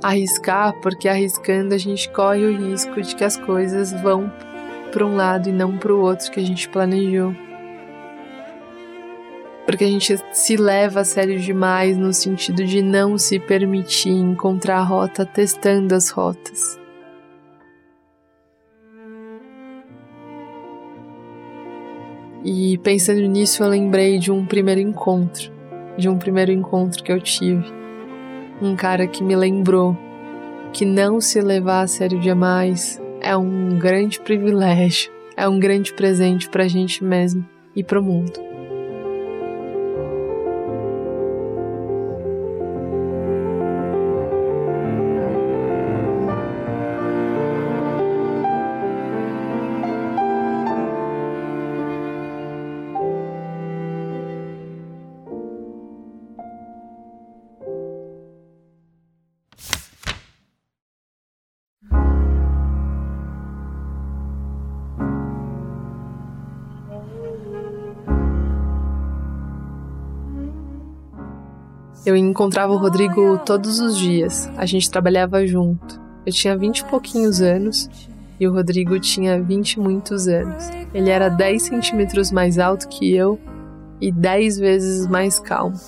arriscar, 0.01 0.73
porque 0.81 1.07
arriscando 1.07 1.75
a 1.75 1.77
gente 1.77 2.10
corre 2.10 2.45
o 2.45 2.57
risco 2.57 3.01
de 3.01 3.15
que 3.15 3.23
as 3.23 3.38
coisas 3.38 3.91
vão 4.01 4.31
para 4.91 5.05
um 5.05 5.15
lado 5.15 5.49
e 5.49 5.51
não 5.51 5.77
para 5.77 5.93
o 5.93 6.01
outro 6.01 6.31
que 6.31 6.39
a 6.39 6.43
gente 6.43 6.67
planejou 6.69 7.36
porque 9.71 9.86
a 9.86 9.88
gente 9.88 10.17
se 10.34 10.57
leva 10.57 10.99
a 10.99 11.05
sério 11.05 11.39
demais 11.39 11.97
no 11.97 12.13
sentido 12.13 12.65
de 12.65 12.81
não 12.81 13.17
se 13.17 13.39
permitir 13.39 14.10
encontrar 14.10 14.79
a 14.79 14.84
rota 14.84 15.25
testando 15.25 15.95
as 15.95 16.10
rotas. 16.10 16.81
E 22.43 22.77
pensando 22.80 23.21
nisso, 23.21 23.63
eu 23.63 23.67
lembrei 23.67 24.17
de 24.17 24.32
um 24.32 24.45
primeiro 24.45 24.82
encontro, 24.82 25.51
de 25.97 26.10
um 26.10 26.17
primeiro 26.17 26.51
encontro 26.51 27.04
que 27.04 27.12
eu 27.12 27.21
tive. 27.21 27.65
Um 28.62 28.75
cara 28.75 29.08
que 29.08 29.23
me 29.23 29.36
lembrou 29.36 29.97
que 30.73 30.86
não 30.86 31.21
se 31.21 31.39
levar 31.39 31.82
a 31.82 31.88
sério 31.88 32.19
demais 32.19 32.99
é 33.21 33.36
um 33.38 33.77
grande 33.77 34.19
privilégio, 34.19 35.12
é 35.38 35.47
um 35.47 35.60
grande 35.60 35.93
presente 35.93 36.49
para 36.49 36.63
a 36.63 36.67
gente 36.67 37.04
mesmo 37.04 37.47
e 37.75 37.84
para 37.84 37.99
o 37.99 38.04
mundo. 38.04 38.51
Eu 72.04 72.16
encontrava 72.16 72.74
o 72.74 72.78
Rodrigo 72.78 73.38
todos 73.46 73.80
os 73.80 73.96
dias, 73.96 74.50
a 74.58 74.66
gente 74.66 74.90
trabalhava 74.90 75.46
junto. 75.46 76.02
Eu 76.26 76.34
tinha 76.34 76.58
vinte 76.58 76.80
e 76.80 76.86
pouquinhos 76.86 77.42
anos 77.42 77.88
e 78.40 78.48
o 78.48 78.52
Rodrigo 78.52 79.00
tinha 79.00 79.40
vinte 79.40 79.74
e 79.74 79.80
muitos 79.80 80.28
anos. 80.28 80.68
Ele 80.96 81.12
era 81.12 81.30
10 81.30 81.62
centímetros 81.62 82.32
mais 82.32 82.58
alto 82.58 82.88
que 82.88 83.14
eu 83.14 83.40
e 84.00 84.12
10 84.12 84.58
vezes 84.58 85.06
mais 85.06 85.40
calmo. 85.40 85.80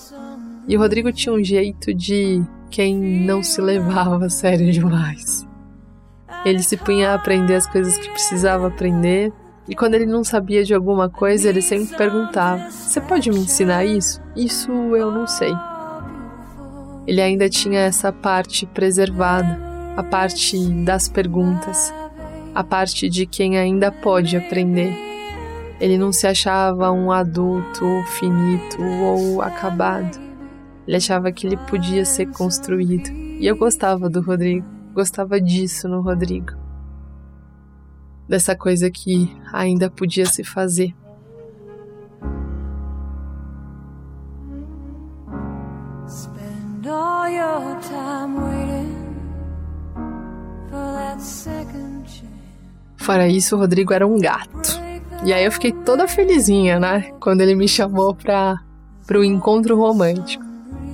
E 0.67 0.77
o 0.77 0.79
Rodrigo 0.79 1.11
tinha 1.11 1.33
um 1.33 1.43
jeito 1.43 1.91
de 1.91 2.43
quem 2.69 2.95
não 2.95 3.41
se 3.41 3.59
levava 3.59 4.25
a 4.25 4.29
sério 4.29 4.71
demais. 4.71 5.47
Ele 6.45 6.61
se 6.61 6.77
punha 6.77 7.09
a 7.09 7.15
aprender 7.15 7.55
as 7.55 7.65
coisas 7.65 7.97
que 7.97 8.09
precisava 8.09 8.67
aprender, 8.67 9.33
e 9.67 9.73
quando 9.75 9.95
ele 9.95 10.05
não 10.05 10.23
sabia 10.23 10.63
de 10.63 10.75
alguma 10.75 11.09
coisa, 11.09 11.49
ele 11.49 11.61
sempre 11.61 11.95
perguntava: 11.95 12.69
Você 12.69 13.01
pode 13.01 13.31
me 13.31 13.39
ensinar 13.39 13.85
isso? 13.85 14.21
Isso 14.35 14.71
eu 14.71 15.09
não 15.09 15.25
sei 15.25 15.53
ele 17.05 17.21
ainda 17.21 17.49
tinha 17.49 17.81
essa 17.81 18.11
parte 18.11 18.65
preservada, 18.65 19.59
a 19.97 20.03
parte 20.03 20.57
das 20.83 21.07
perguntas, 21.09 21.93
a 22.55 22.63
parte 22.63 23.09
de 23.09 23.25
quem 23.25 23.57
ainda 23.57 23.91
pode 23.91 24.37
aprender. 24.37 24.95
Ele 25.79 25.97
não 25.97 26.13
se 26.13 26.25
achava 26.25 26.91
um 26.91 27.11
adulto 27.11 27.85
finito 28.05 28.81
ou 28.81 29.41
acabado. 29.41 30.17
Ele 30.87 30.97
achava 30.97 31.31
que 31.31 31.45
ele 31.45 31.57
podia 31.57 32.05
ser 32.05 32.27
construído. 32.27 33.09
E 33.11 33.45
eu 33.45 33.57
gostava 33.57 34.09
do 34.09 34.21
Rodrigo, 34.21 34.65
gostava 34.93 35.41
disso 35.41 35.89
no 35.89 36.01
Rodrigo. 36.01 36.53
Dessa 38.29 38.55
coisa 38.55 38.89
que 38.89 39.29
ainda 39.51 39.89
podia 39.89 40.25
se 40.25 40.43
fazer. 40.43 40.95
Fora 52.97 53.27
isso, 53.27 53.55
o 53.55 53.59
Rodrigo 53.59 53.93
era 53.93 54.05
um 54.05 54.19
gato. 54.19 54.81
E 55.23 55.31
aí 55.31 55.45
eu 55.45 55.51
fiquei 55.51 55.71
toda 55.71 56.07
felizinha, 56.07 56.79
né? 56.79 57.11
Quando 57.19 57.41
ele 57.41 57.55
me 57.55 57.67
chamou 57.67 58.13
para 58.13 58.59
o 59.13 59.23
encontro 59.23 59.77
romântico. 59.77 60.43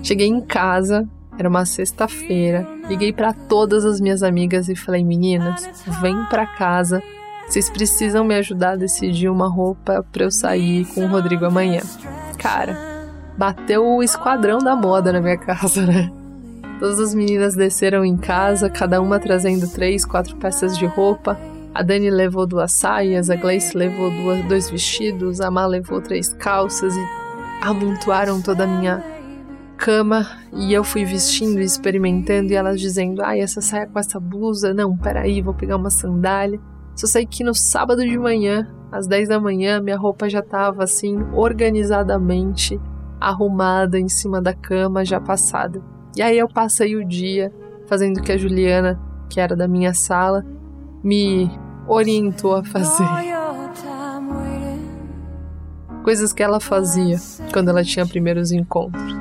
Cheguei 0.04 0.28
em 0.28 0.41
casa, 0.41 1.08
era 1.38 1.49
uma 1.49 1.65
sexta-feira. 1.65 2.67
Liguei 2.88 3.12
para 3.12 3.34
todas 3.34 3.86
as 3.86 3.99
minhas 3.99 4.21
amigas 4.21 4.69
e 4.69 4.75
falei: 4.75 5.04
"Meninas, 5.04 5.67
vem 6.02 6.15
para 6.25 6.45
casa. 6.45 7.02
Vocês 7.47 7.69
precisam 7.69 8.23
me 8.23 8.36
ajudar 8.36 8.71
a 8.71 8.75
decidir 8.75 9.30
uma 9.30 9.47
roupa 9.47 10.06
para 10.12 10.23
eu 10.25 10.32
sair 10.32 10.86
com 10.93 11.06
o 11.06 11.08
Rodrigo 11.08 11.45
amanhã". 11.45 11.82
Cara, 12.38 12.88
bateu 13.39 13.88
o 13.88 14.04
esquadrão 14.04 14.58
da 14.58 14.75
moda 14.75 15.13
na 15.13 15.21
minha 15.21 15.38
casa, 15.38 15.86
né? 15.86 16.12
Todas 16.78 16.99
as 16.99 17.15
meninas 17.15 17.56
desceram 17.56 18.04
em 18.04 18.17
casa, 18.17 18.69
cada 18.69 19.02
uma 19.02 19.17
trazendo 19.17 19.65
três, 19.65 20.04
quatro 20.04 20.36
peças 20.36 20.78
de 20.78 20.86
roupa. 20.86 21.39
A 21.73 21.82
Dani 21.82 22.10
levou 22.10 22.45
duas 22.45 22.73
saias, 22.73 23.30
a 23.30 23.38
Gleice 23.38 23.78
levou 23.78 24.12
duas, 24.12 24.45
dois 24.45 24.69
vestidos, 24.69 25.39
a 25.39 25.49
Má 25.49 25.65
levou 25.65 26.02
três 26.02 26.34
calças 26.34 26.93
e 26.93 27.08
amontoaram 27.62 28.41
toda 28.41 28.65
a 28.65 28.67
minha 28.67 29.02
cama 29.78 30.28
e 30.52 30.73
eu 30.73 30.84
fui 30.84 31.06
vestindo 31.06 31.62
e 31.62 31.63
experimentando 31.63 32.52
e 32.52 32.56
elas 32.56 32.78
dizendo: 32.82 33.21
ai, 33.23 33.39
essa 33.39 33.62
saia 33.62 33.88
com 33.88 33.99
essa 33.99 34.19
blusa, 34.19 34.73
não, 34.73 34.97
peraí, 34.97 35.41
vou 35.41 35.54
pegar 35.54 35.78
uma 35.78 35.89
sandália. 35.89 36.60
Só 36.93 37.08
sei 37.08 37.25
que 37.25 37.45
no 37.45 37.54
sábado 37.54 38.02
de 38.02 38.17
manhã, 38.17 38.69
às 38.91 39.08
10 39.08 39.30
da 39.30 39.39
manhã, 39.39 39.80
minha 39.80 39.97
roupa 39.97 40.28
já 40.28 40.39
estava 40.39 40.84
assim, 40.84 41.17
organizadamente 41.34 42.78
arrumada 43.20 44.00
em 44.00 44.10
cima 44.10 44.42
da 44.42 44.54
cama, 44.54 45.06
já 45.06 45.20
passada. 45.20 45.82
E 46.16 46.22
aí 46.22 46.38
eu 46.38 46.48
passei 46.48 46.96
o 46.96 47.06
dia 47.06 47.52
fazendo 47.88 48.18
o 48.18 48.22
que 48.22 48.32
a 48.32 48.38
Juliana, 48.38 49.00
que 49.30 49.40
era 49.40 49.56
da 49.56 49.68
minha 49.68 49.94
sala, 49.94 50.46
me 51.04 51.50
orientou 51.88 52.56
a 52.56 52.64
fazer. 52.64 53.08
Coisas 56.04 56.32
que 56.32 56.42
ela 56.42 56.60
fazia 56.60 57.18
quando 57.52 57.70
ela 57.70 57.84
tinha 57.84 58.06
primeiros 58.06 58.52
encontros. 58.52 59.18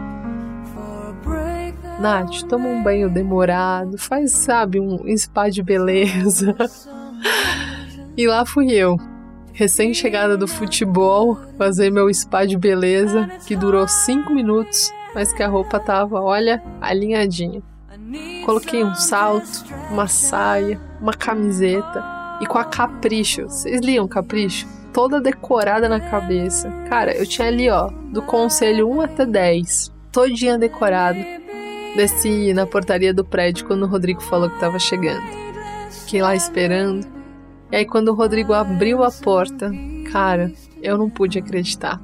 Nath, 2.01 2.43
toma 2.49 2.69
um 2.69 2.83
banho 2.83 3.11
demorado, 3.11 3.99
faz, 3.99 4.33
sabe, 4.33 4.79
um 4.79 5.05
spa 5.17 5.49
de 5.49 5.63
beleza. 5.63 6.55
e 8.17 8.27
lá 8.27 8.47
fui 8.47 8.71
eu, 8.71 8.97
recém-chegada 9.59 10.37
do 10.37 10.47
futebol, 10.47 11.37
fazer 11.59 11.91
meu 11.91 12.09
spa 12.15 12.45
de 12.45 12.57
beleza, 12.57 13.29
que 13.45 13.57
durou 13.57 13.89
cinco 13.89 14.33
minutos, 14.33 14.93
mas 15.13 15.33
que 15.33 15.43
a 15.43 15.49
roupa 15.49 15.81
tava, 15.81 16.21
olha, 16.21 16.63
alinhadinha. 16.81 17.61
Coloquei 18.47 18.85
um 18.85 18.95
salto, 18.95 19.65
uma 19.91 20.07
saia, 20.07 20.81
uma 21.01 21.13
camiseta 21.13 22.05
e 22.41 22.47
com 22.47 22.57
a 22.57 22.65
Capricho. 22.65 23.49
Vocês 23.49 23.81
liam 23.81 24.07
Capricho? 24.07 24.65
Toda 24.93 25.21
decorada 25.21 25.89
na 25.89 25.99
cabeça. 25.99 26.71
Cara, 26.89 27.13
eu 27.17 27.27
tinha 27.27 27.49
ali, 27.49 27.69
ó, 27.69 27.91
do 28.13 28.23
conselho 28.23 28.89
1 28.89 29.01
até 29.01 29.27
10, 29.27 29.93
todinha 30.13 30.57
decorada. 30.57 31.19
Desci 31.97 32.53
na 32.55 32.65
portaria 32.65 33.13
do 33.13 33.25
prédio 33.25 33.67
quando 33.67 33.83
o 33.83 33.89
Rodrigo 33.89 34.21
falou 34.21 34.49
que 34.49 34.61
tava 34.61 34.79
chegando. 34.79 35.27
Fiquei 35.91 36.23
lá 36.23 36.37
esperando. 36.37 37.18
E 37.71 37.77
aí, 37.77 37.85
quando 37.85 38.09
o 38.09 38.15
Rodrigo 38.15 38.55
abriu 38.55 39.05
a 39.05 39.11
porta, 39.11 39.71
cara, 40.11 40.51
eu 40.83 40.97
não 40.97 41.11
pude 41.11 41.39
acreditar. 41.39 42.01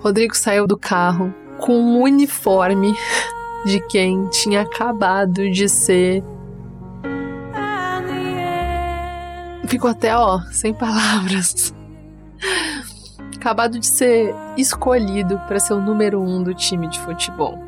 Rodrigo 0.00 0.34
saiu 0.34 0.66
do 0.66 0.78
carro 0.78 1.34
com 1.58 1.74
um 1.74 2.00
uniforme 2.00 2.96
de 3.66 3.80
quem 3.86 4.26
tinha 4.28 4.62
acabado 4.62 5.50
de 5.50 5.68
ser. 5.68 6.24
Ficou 9.66 9.90
até, 9.90 10.16
ó, 10.16 10.40
sem 10.50 10.72
palavras. 10.72 11.74
Acabado 13.40 13.78
de 13.78 13.86
ser 13.86 14.34
escolhido 14.56 15.38
para 15.48 15.58
ser 15.58 15.72
o 15.72 15.80
número 15.80 16.20
um 16.20 16.42
do 16.42 16.54
time 16.54 16.86
de 16.88 17.00
futebol. 17.00 17.58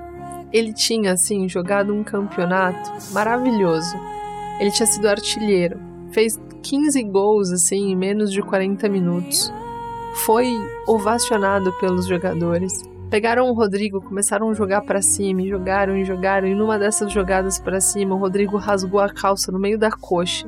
Ele 0.53 0.73
tinha, 0.73 1.13
assim, 1.13 1.49
jogado 1.49 1.95
um 1.95 2.05
campeonato 2.05 2.93
maravilhoso. 3.13 3.97
Ele 4.61 4.71
tinha 4.71 4.87
sido 4.87 5.09
artilheiro, 5.09 5.81
fez 6.13 6.39
15 6.63 7.03
gols, 7.05 7.51
assim, 7.51 7.91
em 7.91 7.97
menos 7.97 8.31
de 8.31 8.43
40 8.43 8.89
minutos 8.89 9.53
foi 10.15 10.47
ovacionado 10.87 11.73
pelos 11.75 12.07
jogadores. 12.07 12.83
Pegaram 13.11 13.49
o 13.49 13.55
Rodrigo, 13.55 14.01
começaram 14.01 14.51
a 14.51 14.55
jogar 14.55 14.83
para 14.83 15.03
cima, 15.03 15.43
e 15.43 15.49
jogaram 15.49 15.97
e 15.97 16.05
jogaram, 16.05 16.49
e 16.49 16.55
numa 16.55 16.79
dessas 16.79 17.13
jogadas 17.13 17.59
para 17.59 17.81
cima, 17.81 18.15
o 18.15 18.19
Rodrigo 18.19 18.57
rasgou 18.57 19.01
a 19.01 19.13
calça 19.13 19.53
no 19.53 19.59
meio 19.59 19.79
da 19.79 19.91
coxa. 19.91 20.47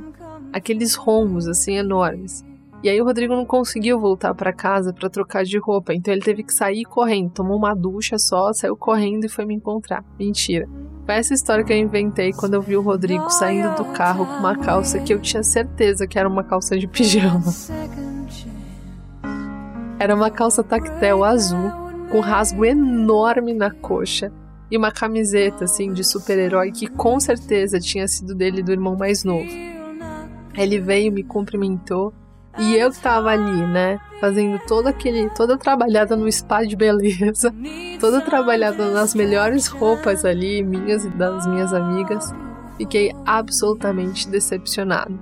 Aqueles 0.53 0.95
rombos 0.95 1.47
assim 1.47 1.77
enormes. 1.77 2.45
E 2.85 2.89
aí 2.91 3.01
o 3.01 3.05
Rodrigo 3.07 3.35
não 3.35 3.47
conseguiu 3.47 3.99
voltar 3.99 4.35
para 4.35 4.53
casa 4.53 4.93
para 4.93 5.09
trocar 5.09 5.43
de 5.43 5.57
roupa, 5.57 5.95
então 5.95 6.13
ele 6.13 6.21
teve 6.21 6.43
que 6.43 6.53
sair 6.53 6.85
correndo, 6.85 7.31
tomou 7.31 7.57
uma 7.57 7.75
ducha 7.75 8.19
só, 8.19 8.53
saiu 8.53 8.77
correndo 8.77 9.25
e 9.25 9.29
foi 9.31 9.47
me 9.47 9.55
encontrar. 9.55 10.05
Mentira. 10.19 10.69
Foi 11.07 11.15
essa 11.15 11.33
história 11.33 11.65
que 11.65 11.73
eu 11.73 11.79
inventei 11.79 12.35
quando 12.35 12.53
eu 12.53 12.61
vi 12.61 12.77
o 12.77 12.83
Rodrigo 12.83 13.31
saindo 13.31 13.75
do 13.75 13.87
carro 13.87 14.27
com 14.27 14.35
uma 14.35 14.59
calça 14.59 15.01
que 15.01 15.15
eu 15.15 15.19
tinha 15.19 15.43
certeza 15.43 16.07
que 16.07 16.19
era 16.19 16.29
uma 16.29 16.45
calça 16.45 16.77
de 16.77 16.87
pijama. 16.87 17.43
Era 19.99 20.15
uma 20.15 20.31
calça 20.31 20.63
tactel 20.63 21.25
azul, 21.25 21.71
com 22.11 22.21
rasgo 22.21 22.67
enorme 22.67 23.55
na 23.55 23.71
coxa 23.71 24.31
e 24.71 24.77
uma 24.77 24.93
camiseta 24.93 25.65
assim 25.65 25.91
de 25.91 26.05
super-herói 26.05 26.71
que 26.71 26.87
com 26.87 27.19
certeza 27.19 27.81
tinha 27.81 28.07
sido 28.07 28.35
dele 28.35 28.63
do 28.63 28.73
irmão 28.73 28.95
mais 28.95 29.25
novo. 29.25 29.49
Ele 30.55 30.79
veio, 30.79 31.11
me 31.11 31.25
cumprimentou 31.25 32.13
e 32.59 32.77
eu 32.77 32.91
que 32.91 33.01
tava 33.01 33.31
ali, 33.31 33.67
né, 33.67 33.99
fazendo 34.21 34.61
todo 34.67 34.87
aquele, 34.87 35.29
toda 35.31 35.59
trabalhada 35.59 36.17
no 36.17 36.31
spa 36.31 36.63
de 36.65 36.77
beleza, 36.77 37.53
toda 37.99 38.21
trabalhada 38.21 38.91
nas 38.91 39.15
melhores 39.15 39.67
roupas 39.67 40.25
ali, 40.25 40.63
minhas 40.63 41.05
e 41.05 41.11
das 41.11 41.47
minhas 41.47 41.73
amigas, 41.73 42.33
fiquei 42.77 43.13
absolutamente 43.27 44.29
decepcionado. 44.29 45.19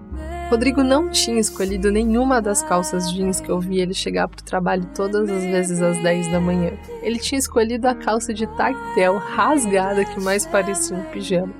Rodrigo 0.50 0.82
não 0.82 1.08
tinha 1.08 1.40
escolhido 1.40 1.90
nenhuma 1.90 2.42
das 2.42 2.62
calças 2.62 3.10
jeans 3.10 3.40
que 3.40 3.48
eu 3.48 3.58
vi 3.58 3.80
ele 3.80 3.94
chegar 3.94 4.28
pro 4.28 4.44
trabalho 4.44 4.84
todas 4.94 5.30
as 5.30 5.44
vezes 5.44 5.80
às 5.80 5.96
10 6.02 6.30
da 6.30 6.38
manhã. 6.38 6.72
Ele 7.00 7.18
tinha 7.18 7.38
escolhido 7.38 7.88
a 7.88 7.94
calça 7.94 8.34
de 8.34 8.46
tactel 8.48 9.16
rasgada 9.16 10.04
que 10.04 10.20
mais 10.20 10.44
parecia 10.44 10.94
um 10.94 11.02
pijama. 11.04 11.54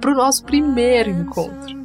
Pro 0.00 0.14
nosso 0.14 0.44
primeiro 0.44 1.10
encontro. 1.10 1.76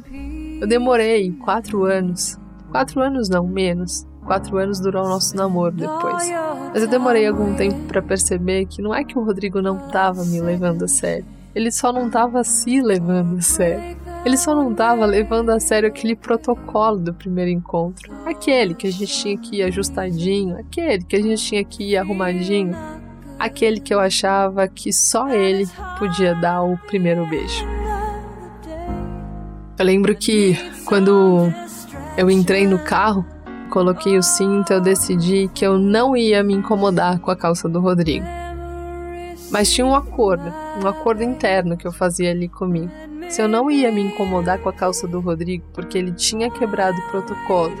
Eu 0.58 0.66
demorei 0.66 1.32
quatro 1.32 1.84
anos. 1.84 2.38
Quatro 2.74 3.00
anos 3.00 3.28
não, 3.28 3.46
menos. 3.46 4.04
Quatro 4.26 4.58
anos 4.58 4.80
durou 4.80 5.04
o 5.04 5.08
nosso 5.08 5.36
namoro 5.36 5.70
depois. 5.70 6.28
Mas 6.72 6.82
eu 6.82 6.88
demorei 6.88 7.24
algum 7.24 7.54
tempo 7.54 7.78
para 7.86 8.02
perceber 8.02 8.66
que 8.66 8.82
não 8.82 8.92
é 8.92 9.04
que 9.04 9.16
o 9.16 9.22
Rodrigo 9.22 9.62
não 9.62 9.78
tava 9.90 10.24
me 10.24 10.40
levando 10.40 10.82
a 10.84 10.88
sério. 10.88 11.24
Ele 11.54 11.70
só 11.70 11.92
não 11.92 12.10
tava 12.10 12.42
se 12.42 12.82
levando 12.82 13.38
a 13.38 13.40
sério. 13.42 13.96
Ele 14.24 14.36
só 14.36 14.56
não 14.56 14.72
estava 14.72 15.06
levando 15.06 15.50
a 15.50 15.60
sério 15.60 15.88
aquele 15.88 16.16
protocolo 16.16 16.98
do 16.98 17.14
primeiro 17.14 17.52
encontro. 17.52 18.12
Aquele 18.26 18.74
que 18.74 18.88
a 18.88 18.90
gente 18.90 19.06
tinha 19.06 19.38
que 19.38 19.58
ir 19.58 19.62
ajustadinho, 19.62 20.58
aquele 20.58 21.04
que 21.04 21.14
a 21.14 21.22
gente 21.22 21.44
tinha 21.44 21.64
que 21.64 21.92
ir 21.92 21.96
arrumadinho, 21.96 22.76
aquele 23.38 23.78
que 23.78 23.94
eu 23.94 24.00
achava 24.00 24.66
que 24.66 24.92
só 24.92 25.28
ele 25.28 25.68
podia 25.96 26.34
dar 26.34 26.64
o 26.64 26.76
primeiro 26.76 27.24
beijo. 27.24 27.64
Eu 29.78 29.84
lembro 29.84 30.16
que 30.16 30.56
quando 30.84 31.52
eu 32.16 32.30
entrei 32.30 32.66
no 32.66 32.78
carro, 32.78 33.26
coloquei 33.70 34.16
o 34.16 34.22
cinto, 34.22 34.72
eu 34.72 34.80
decidi 34.80 35.50
que 35.52 35.66
eu 35.66 35.78
não 35.78 36.16
ia 36.16 36.42
me 36.44 36.54
incomodar 36.54 37.18
com 37.18 37.30
a 37.30 37.36
calça 37.36 37.68
do 37.68 37.80
Rodrigo. 37.80 38.26
Mas 39.50 39.72
tinha 39.72 39.86
um 39.86 39.94
acordo, 39.94 40.52
um 40.82 40.86
acordo 40.86 41.22
interno 41.22 41.76
que 41.76 41.86
eu 41.86 41.92
fazia 41.92 42.30
ali 42.30 42.48
comigo. 42.48 42.90
Se 43.28 43.42
eu 43.42 43.48
não 43.48 43.70
ia 43.70 43.90
me 43.90 44.00
incomodar 44.00 44.58
com 44.58 44.68
a 44.68 44.72
calça 44.72 45.08
do 45.08 45.20
Rodrigo, 45.20 45.64
porque 45.72 45.98
ele 45.98 46.12
tinha 46.12 46.50
quebrado 46.50 46.98
o 46.98 47.10
protocolo 47.10 47.74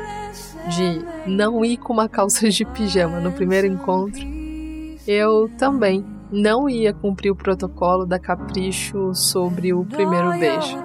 de 0.68 1.04
não 1.30 1.64
ir 1.64 1.76
com 1.76 1.92
uma 1.92 2.08
calça 2.08 2.48
de 2.48 2.64
pijama 2.64 3.20
no 3.20 3.30
primeiro 3.30 3.66
encontro, 3.66 4.22
eu 5.06 5.50
também 5.58 6.04
não 6.30 6.68
ia 6.68 6.92
cumprir 6.92 7.30
o 7.30 7.36
protocolo 7.36 8.04
da 8.04 8.18
capricho 8.18 9.14
sobre 9.14 9.72
o 9.72 9.84
primeiro 9.84 10.30
beijo. 10.38 10.76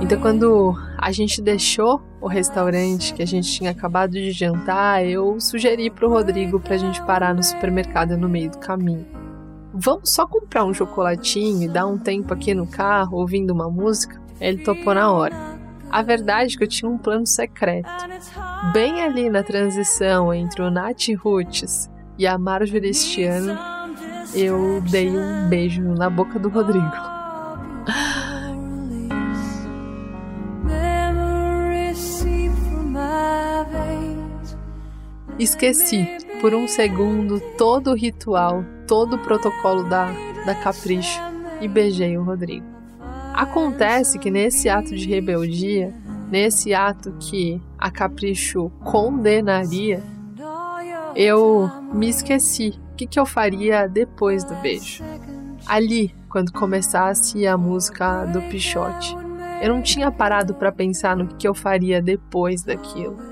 Então, 0.00 0.20
quando 0.20 0.74
a 0.98 1.10
gente 1.12 1.40
deixou 1.40 2.02
o 2.20 2.28
restaurante 2.28 3.14
que 3.14 3.22
a 3.22 3.26
gente 3.26 3.50
tinha 3.50 3.70
acabado 3.70 4.12
de 4.12 4.30
jantar, 4.30 5.04
eu 5.04 5.40
sugeri 5.40 5.90
para 5.90 6.06
o 6.06 6.10
Rodrigo 6.10 6.60
para 6.60 6.74
a 6.74 6.78
gente 6.78 7.02
parar 7.02 7.34
no 7.34 7.42
supermercado 7.42 8.16
no 8.16 8.28
meio 8.28 8.50
do 8.50 8.58
caminho 8.58 9.06
vamos 9.72 10.10
só 10.10 10.26
comprar 10.26 10.64
um 10.64 10.74
chocolatinho 10.74 11.62
e 11.62 11.68
dar 11.68 11.86
um 11.86 11.98
tempo 11.98 12.34
aqui 12.34 12.54
no 12.54 12.66
carro 12.66 13.18
ouvindo 13.18 13.52
uma 13.52 13.70
música? 13.70 14.20
Ele 14.40 14.58
topou 14.58 14.94
na 14.94 15.10
hora. 15.10 15.34
A 15.90 16.02
verdade 16.02 16.54
é 16.54 16.58
que 16.58 16.64
eu 16.64 16.68
tinha 16.68 16.90
um 16.90 16.98
plano 16.98 17.26
secreto. 17.26 17.88
Bem 18.72 19.02
ali 19.02 19.28
na 19.28 19.42
transição 19.42 20.32
entre 20.32 20.62
o 20.62 20.70
Nath 20.70 21.08
Roots 21.18 21.90
e 22.18 22.26
a 22.26 22.38
Marjorie 22.38 22.90
este 22.90 23.24
ano, 23.24 23.58
eu 24.34 24.80
dei 24.82 25.10
um 25.10 25.48
beijo 25.48 25.82
na 25.82 26.08
boca 26.08 26.38
do 26.38 26.48
Rodrigo. 26.48 27.09
Esqueci 35.40 36.06
por 36.38 36.54
um 36.54 36.68
segundo 36.68 37.40
todo 37.56 37.92
o 37.92 37.94
ritual 37.94 38.62
todo 38.86 39.16
o 39.16 39.18
protocolo 39.18 39.84
da, 39.84 40.12
da 40.44 40.54
Capricho 40.54 41.18
e 41.62 41.66
beijei 41.66 42.18
o 42.18 42.22
Rodrigo. 42.22 42.66
Acontece 43.32 44.18
que 44.18 44.30
nesse 44.30 44.68
ato 44.68 44.94
de 44.94 45.08
rebeldia, 45.08 45.94
nesse 46.30 46.74
ato 46.74 47.14
que 47.18 47.58
a 47.78 47.90
Capricho 47.90 48.70
condenaria, 48.84 50.02
eu 51.16 51.70
me 51.90 52.10
esqueci 52.10 52.78
o 52.92 52.96
que, 52.96 53.06
que 53.06 53.18
eu 53.18 53.24
faria 53.24 53.88
depois 53.88 54.44
do 54.44 54.54
beijo. 54.56 55.02
Ali, 55.66 56.14
quando 56.28 56.52
começasse 56.52 57.46
a 57.46 57.56
música 57.56 58.26
do 58.26 58.42
Pichote, 58.42 59.16
eu 59.62 59.70
não 59.70 59.80
tinha 59.80 60.12
parado 60.12 60.52
para 60.52 60.70
pensar 60.70 61.16
no 61.16 61.26
que, 61.28 61.36
que 61.36 61.48
eu 61.48 61.54
faria 61.54 62.02
depois 62.02 62.62
daquilo. 62.62 63.29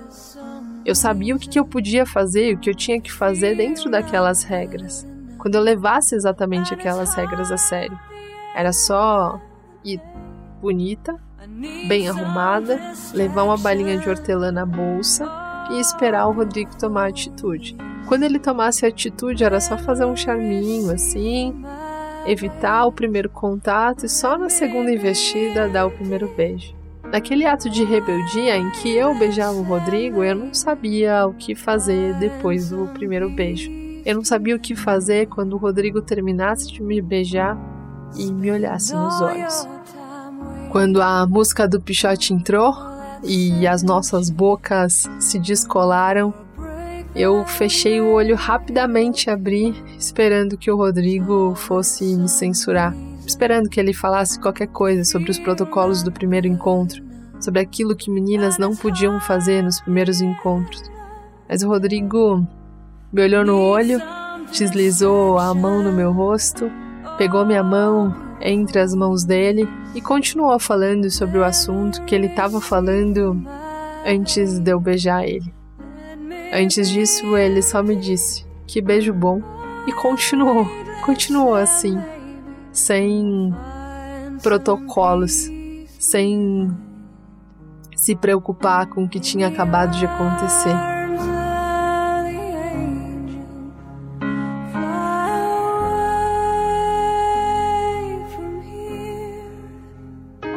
Eu 0.89 0.95
sabia 0.95 1.37
o 1.37 1.39
que, 1.39 1.59
eu 1.59 1.67
podia 1.67 2.07
fazer 2.07 2.51
e 2.51 2.55
o 2.55 2.59
que 2.59 2.71
eu 2.71 2.75
tinha 2.75 2.99
que 2.99 3.13
fazer 3.13 3.55
dentro 3.55 3.91
daquelas 3.91 4.43
regras 4.43 5.07
quando 5.39 5.55
eu 5.55 5.61
levasse 5.63 6.15
exatamente 6.15 6.75
aquelas 6.75 7.15
regras 7.15 7.51
a 7.51 7.57
sério. 7.57 7.99
Era 8.55 8.73
só 8.73 9.41
ir 9.85 10.01
bonita, 10.61 11.15
bem 11.87 12.09
arrumada, 12.09 12.79
levar 13.15 13.45
uma 13.45 13.57
balinha 13.57 13.99
de 13.99 14.09
hortelã 14.09 14.51
na 14.51 14.67
bolsa 14.67 15.27
e 15.71 15.81
esperar 15.81 16.27
o 16.27 16.33
Rodrigo 16.33 16.77
tomar 16.77 17.09
atitude. 17.09 17.77
Quando 18.07 18.25
ele 18.25 18.39
tomasse 18.39 18.85
atitude, 18.85 19.45
era 19.45 19.61
só 19.61 19.79
fazer 19.79 20.05
um 20.05 20.17
charminho 20.17 20.91
assim, 20.91 21.55
evitar 22.27 22.87
o 22.87 22.93
primeiro 22.93 23.31
contato 23.31 24.07
e 24.07 24.09
só 24.09 24.37
na 24.37 24.49
segunda 24.49 24.91
investida 24.91 25.69
dar 25.69 25.87
o 25.87 25.91
primeiro 25.91 26.29
beijo. 26.35 26.78
Naquele 27.11 27.47
ato 27.47 27.71
de 27.71 27.85
rebeldia 27.85 28.59
em 28.59 28.71
que 28.71 28.95
eu 28.95 29.15
beijava 29.15 29.55
o 29.55 29.63
Rodrigo, 29.63 30.23
eu 30.23 30.35
não 30.35 30.53
sabia 30.53 31.27
o 31.27 31.33
que 31.33 31.55
fazer 31.55 32.13
depois 32.15 32.69
do 32.69 32.87
primeiro 32.89 33.31
beijo. 33.31 33.71
Eu 34.05 34.17
não 34.17 34.25
sabia 34.25 34.55
o 34.55 34.61
que 34.61 34.77
fazer 34.77 35.27
quando 35.27 35.55
o 35.55 35.57
Rodrigo 35.57 36.03
terminasse 36.03 36.71
de 36.71 36.83
me 36.83 37.01
beijar 37.01 37.57
e 38.15 38.31
me 38.31 38.51
olhasse 38.51 38.95
nos 38.95 39.21
olhos. 39.23 39.67
Quando 40.71 41.01
a 41.01 41.27
música 41.27 41.67
do 41.67 41.81
Pichote 41.81 42.35
entrou 42.35 42.75
e 43.25 43.67
as 43.67 43.83
nossas 43.83 44.29
bocas 44.29 45.09
se 45.19 45.39
descolaram, 45.39 46.33
eu 47.17 47.43
fechei 47.47 48.03
o 48.03 48.13
olho 48.13 48.37
rapidamente, 48.37 49.31
abri, 49.31 49.75
esperando 49.99 50.59
que 50.59 50.71
o 50.71 50.77
Rodrigo 50.77 51.55
fosse 51.55 52.05
me 52.17 52.29
censurar 52.29 52.95
esperando 53.29 53.69
que 53.69 53.79
ele 53.79 53.93
falasse 53.93 54.41
qualquer 54.41 54.69
coisa 54.69 55.05
sobre 55.05 55.31
os 55.31 55.39
protocolos 55.39 56.03
do 56.03 56.11
primeiro 56.11 56.47
encontro, 56.47 57.05
sobre 57.39 57.61
aquilo 57.61 57.95
que 57.95 58.11
meninas 58.11 58.59
não 58.59 58.75
podiam 58.75 59.21
fazer 59.21 59.63
nos 59.63 59.81
primeiros 59.81 60.21
encontros. 60.21 60.91
Mas 61.49 61.63
o 61.63 61.69
Rodrigo 61.69 62.47
me 63.13 63.23
olhou 63.23 63.45
no 63.45 63.61
olho, 63.61 64.01
deslizou 64.51 65.39
a 65.39 65.55
mão 65.55 65.83
no 65.83 65.93
meu 65.93 66.11
rosto, 66.11 66.71
pegou 67.19 67.45
minha 67.45 67.63
mão 67.63 68.15
entre 68.41 68.81
as 68.81 68.95
mãos 68.95 69.25
dele 69.25 69.69
e 69.95 70.01
continuou 70.01 70.59
falando 70.59 71.11
sobre 71.11 71.39
o 71.39 71.45
assunto 71.45 72.03
que 72.05 72.15
ele 72.15 72.29
estava 72.29 72.61
falando 72.61 73.43
antes 74.07 74.59
de 74.59 74.71
eu 74.71 74.81
beijar 74.81 75.25
ele. 75.25 75.53
Antes 76.53 76.89
disso, 76.89 77.37
ele 77.37 77.61
só 77.61 77.83
me 77.83 77.95
disse 77.95 78.47
que 78.67 78.81
beijo 78.81 79.13
bom 79.13 79.43
e 79.87 79.93
continuou, 79.93 80.67
continuou 81.05 81.55
assim 81.55 81.99
sem 82.73 83.55
protocolos, 84.43 85.51
sem 85.99 86.71
se 87.97 88.15
preocupar 88.15 88.87
com 88.87 89.05
o 89.05 89.09
que 89.09 89.19
tinha 89.19 89.49
acabado 89.49 89.97
de 89.99 90.07
acontecer. 90.07 90.77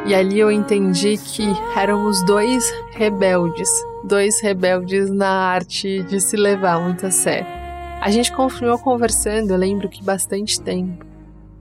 E 0.04 0.14
ali 0.14 0.38
eu 0.38 0.50
entendi 0.50 1.16
que 1.16 1.44
éramos 1.76 2.22
dois 2.24 2.70
rebeldes, 2.92 3.70
dois 4.04 4.40
rebeldes 4.42 5.10
na 5.10 5.30
arte 5.30 6.02
de 6.02 6.20
se 6.20 6.36
levar 6.36 6.80
muito 6.80 7.06
a 7.06 7.10
sério. 7.10 7.46
A 8.00 8.10
gente 8.10 8.32
continuou 8.32 8.78
conversando, 8.78 9.52
eu 9.52 9.56
lembro 9.56 9.88
que 9.88 10.02
bastante 10.02 10.60
tempo. 10.60 11.11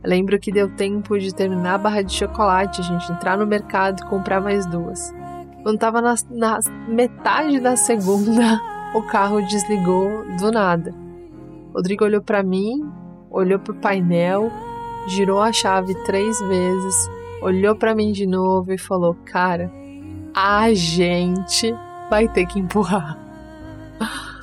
Lembro 0.03 0.39
que 0.39 0.51
deu 0.51 0.67
tempo 0.67 1.19
de 1.19 1.33
terminar 1.33 1.75
a 1.75 1.77
barra 1.77 2.01
de 2.01 2.11
chocolate, 2.11 2.81
a 2.81 2.83
gente 2.83 3.11
entrar 3.11 3.37
no 3.37 3.45
mercado 3.45 4.01
e 4.01 4.07
comprar 4.07 4.41
mais 4.41 4.65
duas. 4.65 5.13
Quando 5.61 5.77
tava 5.77 6.01
na, 6.01 6.15
na 6.31 6.59
metade 6.87 7.59
da 7.59 7.75
segunda, 7.75 8.59
o 8.95 9.03
carro 9.03 9.41
desligou 9.45 10.25
do 10.39 10.51
nada. 10.51 10.93
Rodrigo 11.73 12.03
olhou 12.03 12.21
para 12.21 12.41
mim, 12.41 12.91
olhou 13.29 13.59
pro 13.59 13.75
painel, 13.75 14.51
girou 15.07 15.39
a 15.39 15.53
chave 15.53 15.93
três 16.03 16.39
vezes, 16.39 17.09
olhou 17.41 17.75
para 17.75 17.93
mim 17.93 18.11
de 18.11 18.25
novo 18.25 18.73
e 18.73 18.79
falou: 18.79 19.15
Cara, 19.25 19.71
a 20.33 20.73
gente 20.73 21.73
vai 22.09 22.27
ter 22.27 22.45
que 22.45 22.59
empurrar. 22.59 23.17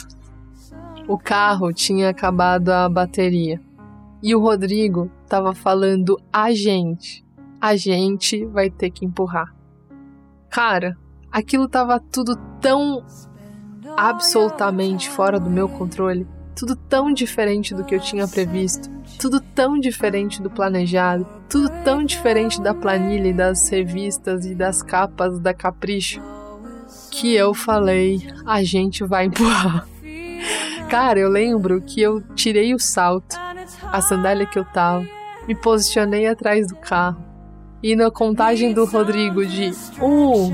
O 1.09 1.17
carro 1.17 1.73
tinha 1.73 2.11
acabado 2.11 2.69
a 2.69 2.87
bateria. 2.87 3.59
E 4.23 4.35
o 4.35 4.41
Rodrigo 4.41 5.11
tava 5.29 5.55
falando 5.55 6.19
a 6.33 6.53
gente. 6.53 7.25
A 7.61 7.77
gente 7.77 8.45
vai 8.47 8.71
ter 8.71 8.91
que 8.91 9.05
empurrar. 9.05 9.55
Cara, 10.49 10.97
aquilo 11.31 11.69
tava 11.69 12.01
tudo 12.01 12.37
tão 12.61 13.05
absolutamente 13.97 15.09
fora 15.09 15.39
do 15.39 15.51
meu 15.51 15.69
controle, 15.69 16.27
tudo 16.55 16.75
tão 16.75 17.13
diferente 17.13 17.75
do 17.75 17.85
que 17.85 17.95
eu 17.95 18.01
tinha 18.01 18.27
previsto, 18.27 18.89
tudo 19.19 19.41
tão 19.41 19.79
diferente 19.79 20.41
do 20.41 20.51
planejado, 20.51 21.27
tudo 21.49 21.69
tão 21.85 22.05
diferente 22.05 22.61
da 22.61 22.75
planilha 22.75 23.29
e 23.29 23.33
das 23.33 23.69
revistas 23.69 24.45
e 24.45 24.55
das 24.55 24.83
capas 24.83 25.39
da 25.39 25.53
Capricho, 25.53 26.21
que 27.11 27.35
eu 27.35 27.55
falei: 27.55 28.27
a 28.47 28.63
gente 28.63 29.05
vai 29.05 29.27
empurrar. 29.27 29.87
Cara, 30.89 31.19
eu 31.19 31.29
lembro 31.29 31.83
que 31.83 32.01
eu 32.01 32.23
tirei 32.35 32.75
o 32.75 32.79
salto, 32.79 33.37
a 33.83 34.01
sandália 34.01 34.47
que 34.47 34.59
eu 34.59 34.65
tava, 34.65 35.07
me 35.49 35.55
posicionei 35.55 36.27
atrás 36.27 36.69
do 36.69 36.77
carro. 36.77 37.25
E 37.83 37.97
na 37.97 38.11
contagem 38.11 38.75
do 38.75 38.85
Rodrigo 38.85 39.47
de 39.47 39.73
um, 40.03 40.53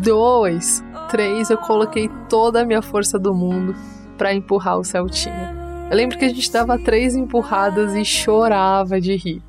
dois, 0.00 0.82
três, 1.08 1.48
eu 1.48 1.58
coloquei 1.58 2.10
toda 2.28 2.62
a 2.62 2.64
minha 2.64 2.82
força 2.82 3.20
do 3.20 3.32
mundo 3.32 3.74
para 4.18 4.34
empurrar 4.34 4.78
o 4.78 4.84
Celtinha. 4.84 5.54
Eu 5.88 5.96
lembro 5.96 6.18
que 6.18 6.24
a 6.24 6.28
gente 6.28 6.50
dava 6.50 6.76
três 6.76 7.14
empurradas 7.14 7.94
e 7.94 8.04
chorava 8.04 9.00
de 9.00 9.14
rir. 9.14 9.42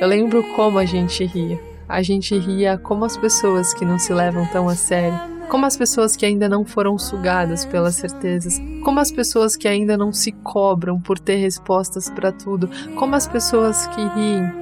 Eu 0.00 0.06
lembro 0.06 0.44
como 0.54 0.78
a 0.78 0.84
gente 0.84 1.24
ria. 1.24 1.58
A 1.88 2.00
gente 2.02 2.38
ria 2.38 2.78
como 2.78 3.04
as 3.04 3.16
pessoas 3.16 3.74
que 3.74 3.84
não 3.84 3.98
se 3.98 4.12
levam 4.12 4.46
tão 4.46 4.68
a 4.68 4.76
sério 4.76 5.37
como 5.48 5.64
as 5.64 5.76
pessoas 5.76 6.14
que 6.14 6.26
ainda 6.26 6.48
não 6.48 6.64
foram 6.64 6.98
sugadas 6.98 7.64
pelas 7.64 7.96
certezas, 7.96 8.60
como 8.84 9.00
as 9.00 9.10
pessoas 9.10 9.56
que 9.56 9.66
ainda 9.66 9.96
não 9.96 10.12
se 10.12 10.30
cobram 10.30 11.00
por 11.00 11.18
ter 11.18 11.36
respostas 11.36 12.10
para 12.10 12.30
tudo, 12.30 12.68
como 12.96 13.16
as 13.16 13.26
pessoas 13.26 13.86
que 13.88 14.00
riem, 14.00 14.52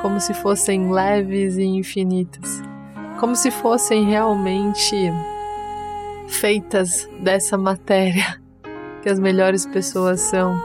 como 0.00 0.18
se 0.20 0.32
fossem 0.34 0.90
leves 0.90 1.56
e 1.56 1.64
infinitas, 1.64 2.62
como 3.18 3.36
se 3.36 3.50
fossem 3.50 4.06
realmente 4.06 5.12
feitas 6.26 7.08
dessa 7.20 7.58
matéria 7.58 8.40
que 9.02 9.08
as 9.10 9.18
melhores 9.18 9.66
pessoas 9.66 10.20
são, 10.20 10.58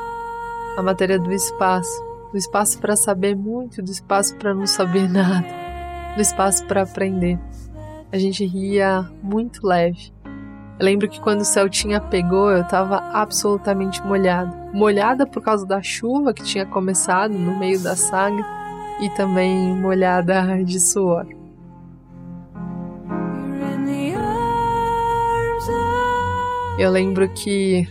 a 0.77 0.81
matéria 0.81 1.19
do 1.19 1.33
espaço, 1.33 2.01
do 2.31 2.37
espaço 2.37 2.79
para 2.79 2.95
saber 2.95 3.35
muito, 3.35 3.81
do 3.81 3.91
espaço 3.91 4.35
para 4.37 4.53
não 4.53 4.65
saber 4.65 5.07
nada, 5.11 5.45
do 6.15 6.21
espaço 6.21 6.65
para 6.65 6.83
aprender 6.83 7.37
a 8.11 8.17
gente 8.17 8.45
ria 8.45 9.09
muito 9.21 9.65
leve. 9.65 10.11
Eu 10.79 10.85
lembro 10.85 11.09
que 11.09 11.19
quando 11.19 11.41
o 11.41 11.45
Celtinha 11.45 11.99
pegou, 11.99 12.51
eu 12.51 12.63
tava 12.63 12.97
absolutamente 13.13 14.01
molhada. 14.01 14.55
Molhada 14.73 15.27
por 15.27 15.43
causa 15.43 15.65
da 15.65 15.81
chuva 15.81 16.33
que 16.33 16.43
tinha 16.43 16.65
começado 16.65 17.33
no 17.33 17.59
meio 17.59 17.79
da 17.81 17.95
saga 17.95 18.45
e 19.01 19.09
também 19.09 19.75
molhada 19.75 20.63
de 20.63 20.79
suor. 20.79 21.27
Eu 26.77 26.91
lembro 26.91 27.27
que 27.33 27.85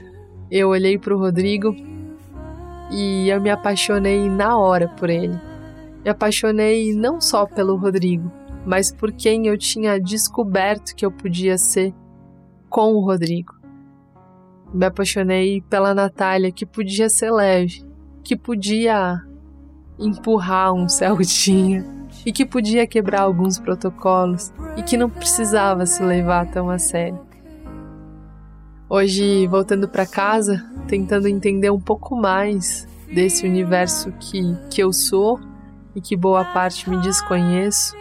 eu 0.50 0.70
olhei 0.70 0.96
para 0.96 1.14
o 1.14 1.18
Rodrigo 1.18 1.76
e 2.90 3.28
eu 3.28 3.38
me 3.38 3.50
apaixonei 3.50 4.30
na 4.30 4.56
hora 4.56 4.88
por 4.88 5.10
ele. 5.10 5.38
Me 6.02 6.08
apaixonei 6.08 6.94
não 6.94 7.20
só 7.20 7.44
pelo 7.44 7.76
Rodrigo, 7.76 8.32
mas 8.68 8.92
por 8.92 9.10
quem 9.12 9.46
eu 9.46 9.56
tinha 9.56 9.98
descoberto 9.98 10.94
que 10.94 11.06
eu 11.06 11.10
podia 11.10 11.56
ser 11.56 11.94
com 12.68 12.92
o 12.92 13.00
Rodrigo. 13.00 13.54
Me 14.74 14.84
apaixonei 14.84 15.62
pela 15.62 15.94
Natália, 15.94 16.52
que 16.52 16.66
podia 16.66 17.08
ser 17.08 17.30
leve, 17.30 17.82
que 18.22 18.36
podia 18.36 19.22
empurrar 19.98 20.74
um 20.74 20.86
Celtinha 20.86 21.82
e 22.26 22.30
que 22.30 22.44
podia 22.44 22.86
quebrar 22.86 23.22
alguns 23.22 23.58
protocolos 23.58 24.52
e 24.76 24.82
que 24.82 24.98
não 24.98 25.08
precisava 25.08 25.86
se 25.86 26.02
levar 26.02 26.50
tão 26.50 26.68
a 26.68 26.78
sério. 26.78 27.18
Hoje, 28.86 29.46
voltando 29.46 29.88
para 29.88 30.04
casa, 30.04 30.62
tentando 30.86 31.26
entender 31.26 31.70
um 31.70 31.80
pouco 31.80 32.14
mais 32.14 32.86
desse 33.10 33.46
universo 33.46 34.12
que, 34.20 34.42
que 34.70 34.82
eu 34.82 34.92
sou 34.92 35.40
e 35.94 36.02
que 36.02 36.14
boa 36.14 36.44
parte 36.44 36.88
me 36.90 36.98
desconheço, 36.98 37.96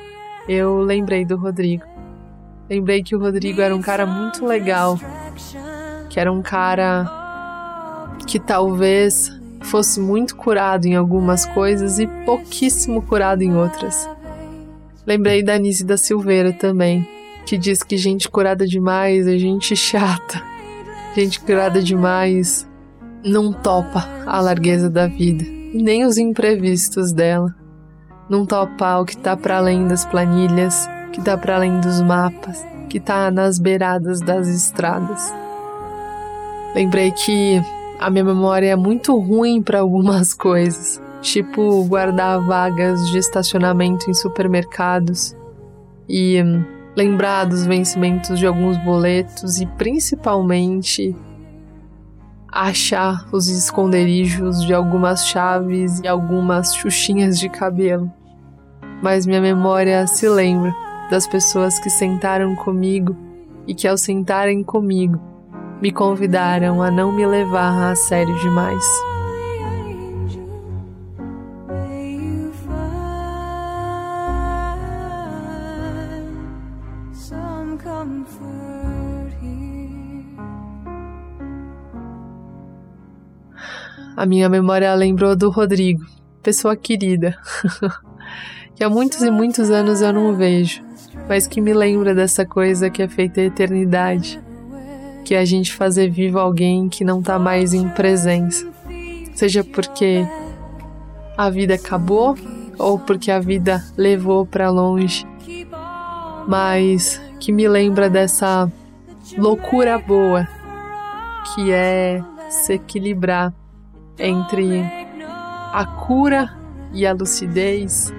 eu 0.47 0.79
lembrei 0.79 1.25
do 1.25 1.35
Rodrigo. 1.35 1.83
Lembrei 2.69 3.03
que 3.03 3.15
o 3.15 3.19
Rodrigo 3.19 3.61
era 3.61 3.75
um 3.75 3.81
cara 3.81 4.05
muito 4.05 4.45
legal, 4.45 4.99
que 6.09 6.19
era 6.19 6.31
um 6.31 6.41
cara 6.41 7.05
que 8.25 8.39
talvez 8.39 9.31
fosse 9.61 9.99
muito 9.99 10.35
curado 10.35 10.85
em 10.85 10.95
algumas 10.95 11.45
coisas 11.45 11.99
e 11.99 12.07
pouquíssimo 12.25 13.01
curado 13.01 13.41
em 13.41 13.55
outras. 13.55 14.07
Lembrei 15.05 15.43
da 15.43 15.57
Nise 15.57 15.85
da 15.85 15.97
Silveira 15.97 16.51
também, 16.51 17.07
que 17.45 17.57
diz 17.57 17.83
que 17.83 17.95
gente 17.97 18.29
curada 18.29 18.67
demais 18.67 19.27
é 19.27 19.37
gente 19.37 19.75
chata. 19.75 20.41
Gente 21.15 21.39
curada 21.39 21.81
demais 21.81 22.67
não 23.23 23.51
topa 23.51 24.07
a 24.25 24.39
largueza 24.39 24.89
da 24.89 25.07
vida, 25.07 25.43
nem 25.73 26.05
os 26.05 26.17
imprevistos 26.17 27.11
dela 27.11 27.56
não 28.29 28.45
topar 28.45 29.01
o 29.01 29.05
que 29.05 29.15
está 29.15 29.37
para 29.37 29.57
além 29.57 29.87
das 29.87 30.05
planilhas, 30.05 30.87
que 31.11 31.19
está 31.19 31.37
para 31.37 31.55
além 31.55 31.79
dos 31.79 32.01
mapas, 32.01 32.65
que 32.89 32.97
está 32.97 33.31
nas 33.31 33.57
beiradas 33.57 34.19
das 34.19 34.47
estradas. 34.47 35.33
Lembrei 36.75 37.11
que 37.11 37.61
a 37.99 38.09
minha 38.09 38.23
memória 38.23 38.69
é 38.69 38.75
muito 38.75 39.17
ruim 39.17 39.61
para 39.61 39.79
algumas 39.79 40.33
coisas, 40.35 41.01
tipo 41.21 41.83
guardar 41.85 42.39
vagas 42.41 43.09
de 43.09 43.17
estacionamento 43.17 44.09
em 44.09 44.13
supermercados 44.13 45.35
e 46.07 46.37
lembrar 46.95 47.45
dos 47.45 47.65
vencimentos 47.65 48.39
de 48.39 48.45
alguns 48.45 48.77
boletos 48.83 49.59
e 49.59 49.65
principalmente 49.65 51.15
achar 52.51 53.27
os 53.31 53.47
esconderijos 53.49 54.63
de 54.63 54.73
algumas 54.73 55.27
chaves 55.27 55.99
e 55.99 56.07
algumas 56.07 56.73
xuxinhas 56.73 57.39
de 57.39 57.49
cabelo. 57.49 58.11
Mas 59.01 59.25
minha 59.25 59.41
memória 59.41 60.05
se 60.07 60.27
lembra 60.27 60.75
das 61.09 61.27
pessoas 61.27 61.79
que 61.79 61.89
sentaram 61.89 62.55
comigo 62.55 63.15
e 63.67 63.73
que, 63.73 63.87
ao 63.87 63.97
sentarem 63.97 64.63
comigo, 64.63 65.19
me 65.81 65.91
convidaram 65.91 66.81
a 66.81 66.89
não 66.89 67.11
me 67.11 67.25
levar 67.25 67.91
a 67.91 67.95
sério 67.95 68.35
demais. 68.39 68.83
A 84.17 84.25
minha 84.25 84.49
memória 84.49 84.91
lembrou 84.95 85.35
do 85.35 85.51
Rodrigo, 85.51 86.03
pessoa 86.41 86.75
querida, 86.75 87.37
que 88.77 88.83
há 88.83 88.89
muitos 88.89 89.23
e 89.23 89.31
muitos 89.31 89.71
anos 89.71 90.01
eu 90.01 90.13
não 90.13 90.35
vejo, 90.35 90.83
mas 91.27 91.47
que 91.47 91.59
me 91.59 91.73
lembra 91.73 92.13
dessa 92.13 92.45
coisa 92.45 92.91
que 92.91 93.01
é 93.01 93.07
feita 93.07 93.41
a 93.41 93.45
eternidade, 93.45 94.39
que 95.25 95.33
é 95.33 95.39
a 95.39 95.45
gente 95.45 95.73
fazer 95.73 96.11
vivo 96.11 96.37
alguém 96.37 96.87
que 96.87 97.03
não 97.03 97.19
tá 97.19 97.39
mais 97.39 97.73
em 97.73 97.89
presença, 97.89 98.67
seja 99.33 99.63
porque 99.63 100.23
a 101.35 101.49
vida 101.49 101.73
acabou 101.73 102.37
ou 102.77 102.99
porque 102.99 103.31
a 103.31 103.39
vida 103.39 103.83
levou 103.97 104.45
para 104.45 104.69
longe, 104.69 105.25
mas 106.47 107.19
que 107.39 107.51
me 107.51 107.67
lembra 107.67 108.07
dessa 108.11 108.71
loucura 109.35 109.97
boa 109.97 110.47
que 111.55 111.71
é 111.71 112.23
se 112.47 112.73
equilibrar 112.73 113.51
entre 114.19 114.83
a 115.73 115.83
cura 115.83 116.55
e 116.93 117.07
a 117.07 117.13
lucidez, 117.13 118.13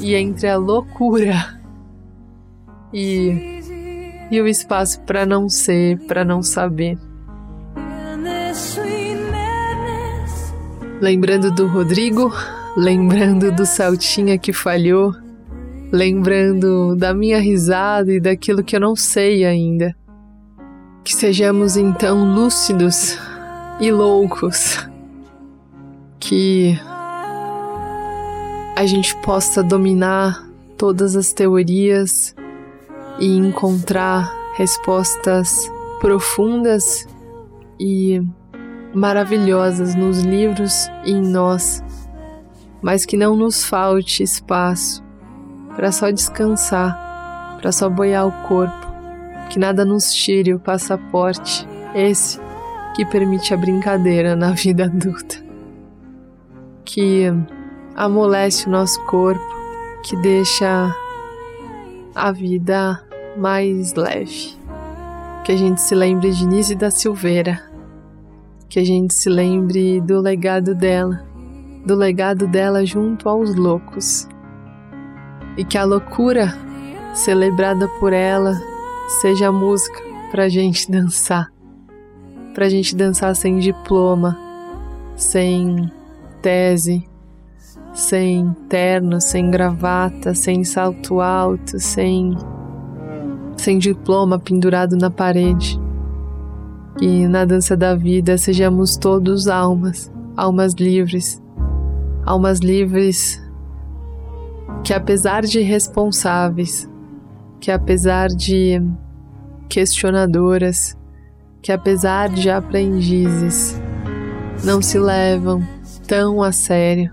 e 0.00 0.14
entre 0.14 0.48
a 0.48 0.56
loucura 0.56 1.60
e, 2.92 3.60
e 4.30 4.40
o 4.40 4.46
espaço 4.46 5.00
para 5.00 5.26
não 5.26 5.48
ser, 5.48 5.98
para 6.06 6.24
não 6.24 6.42
saber. 6.42 6.98
Lembrando 11.00 11.50
do 11.50 11.66
Rodrigo, 11.66 12.32
lembrando 12.76 13.50
do 13.52 13.66
Saltinha 13.66 14.38
que 14.38 14.52
falhou, 14.52 15.12
lembrando 15.92 16.96
da 16.96 17.12
minha 17.12 17.40
risada 17.40 18.12
e 18.12 18.20
daquilo 18.20 18.62
que 18.62 18.76
eu 18.76 18.80
não 18.80 18.96
sei 18.96 19.44
ainda. 19.44 19.94
Que 21.02 21.14
sejamos 21.14 21.76
então 21.76 22.24
lúcidos 22.34 23.18
e 23.80 23.90
loucos 23.90 24.88
que 26.18 26.78
a 28.76 28.86
gente 28.86 29.16
possa 29.16 29.62
dominar 29.62 30.48
todas 30.76 31.14
as 31.14 31.32
teorias 31.32 32.34
e 33.20 33.36
encontrar 33.36 34.32
respostas 34.56 35.70
profundas 36.00 37.06
e 37.78 38.20
maravilhosas 38.92 39.94
nos 39.94 40.20
livros 40.20 40.88
e 41.04 41.12
em 41.12 41.22
nós, 41.22 41.82
mas 42.82 43.04
que 43.06 43.16
não 43.16 43.36
nos 43.36 43.64
falte 43.64 44.22
espaço 44.22 45.02
para 45.76 45.92
só 45.92 46.10
descansar, 46.10 47.56
para 47.60 47.70
só 47.70 47.88
boiar 47.88 48.26
o 48.26 48.32
corpo, 48.48 48.86
que 49.50 49.58
nada 49.58 49.84
nos 49.84 50.12
tire 50.12 50.52
o 50.52 50.58
passaporte, 50.58 51.66
esse 51.94 52.40
que 52.94 53.04
permite 53.04 53.54
a 53.54 53.56
brincadeira 53.56 54.36
na 54.36 54.50
vida 54.50 54.84
adulta. 54.84 55.42
Que 56.84 57.32
amolece 57.96 58.68
o 58.68 58.70
nosso 58.70 59.00
corpo, 59.04 59.44
que 60.02 60.16
deixa 60.16 60.94
a 62.14 62.32
vida 62.32 63.02
mais 63.36 63.94
leve. 63.94 64.54
Que 65.44 65.52
a 65.52 65.56
gente 65.56 65.80
se 65.80 65.94
lembre 65.94 66.30
de 66.30 66.46
Nise 66.46 66.74
da 66.74 66.90
Silveira, 66.90 67.62
que 68.68 68.78
a 68.78 68.84
gente 68.84 69.14
se 69.14 69.28
lembre 69.28 70.00
do 70.00 70.20
legado 70.20 70.74
dela, 70.74 71.24
do 71.84 71.94
legado 71.94 72.46
dela 72.46 72.84
junto 72.84 73.28
aos 73.28 73.54
loucos. 73.54 74.26
E 75.56 75.64
que 75.64 75.78
a 75.78 75.84
loucura 75.84 76.52
celebrada 77.14 77.86
por 78.00 78.12
ela 78.12 78.60
seja 79.20 79.48
a 79.48 79.52
música 79.52 80.02
pra 80.30 80.48
gente 80.48 80.90
dançar. 80.90 81.52
Pra 82.54 82.68
gente 82.68 82.94
dançar 82.96 83.34
sem 83.36 83.58
diploma, 83.58 84.38
sem 85.16 85.90
tese, 86.40 87.08
sem 87.94 88.54
terno, 88.68 89.20
sem 89.20 89.50
gravata, 89.50 90.34
sem 90.34 90.64
salto 90.64 91.20
alto, 91.20 91.78
sem 91.78 92.36
sem 93.56 93.78
diploma 93.78 94.38
pendurado 94.38 94.96
na 94.96 95.10
parede. 95.10 95.80
Que 96.98 97.26
na 97.28 97.44
dança 97.44 97.76
da 97.76 97.94
vida 97.94 98.36
sejamos 98.36 98.96
todos 98.96 99.48
almas, 99.48 100.12
almas 100.36 100.74
livres, 100.74 101.42
almas 102.26 102.58
livres 102.58 103.42
que 104.84 104.92
apesar 104.92 105.42
de 105.42 105.60
responsáveis, 105.60 106.88
que 107.58 107.70
apesar 107.70 108.28
de 108.28 108.82
questionadoras, 109.68 110.96
que 111.62 111.72
apesar 111.72 112.28
de 112.28 112.50
aprendizes, 112.50 113.80
não 114.62 114.82
se 114.82 114.98
levam, 114.98 115.66
tão 116.06 116.42
a 116.42 116.52
sério, 116.52 117.10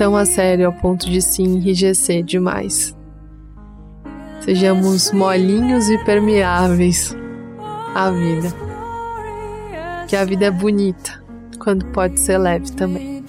tão 0.00 0.16
a 0.16 0.24
sério 0.24 0.64
ao 0.64 0.72
ponto 0.72 1.10
de 1.10 1.20
se 1.20 1.42
enrijecer 1.42 2.22
demais. 2.22 2.96
Sejamos 4.40 5.12
molinhos 5.12 5.90
e 5.90 5.98
permeáveis 6.06 7.14
à 7.94 8.10
vida. 8.10 8.48
Que 10.08 10.16
a 10.16 10.24
vida 10.24 10.46
é 10.46 10.50
bonita 10.50 11.22
quando 11.58 11.84
pode 11.88 12.18
ser 12.18 12.38
leve 12.38 12.72
também. 12.72 13.19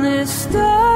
this 0.00 0.46
day 0.46 0.91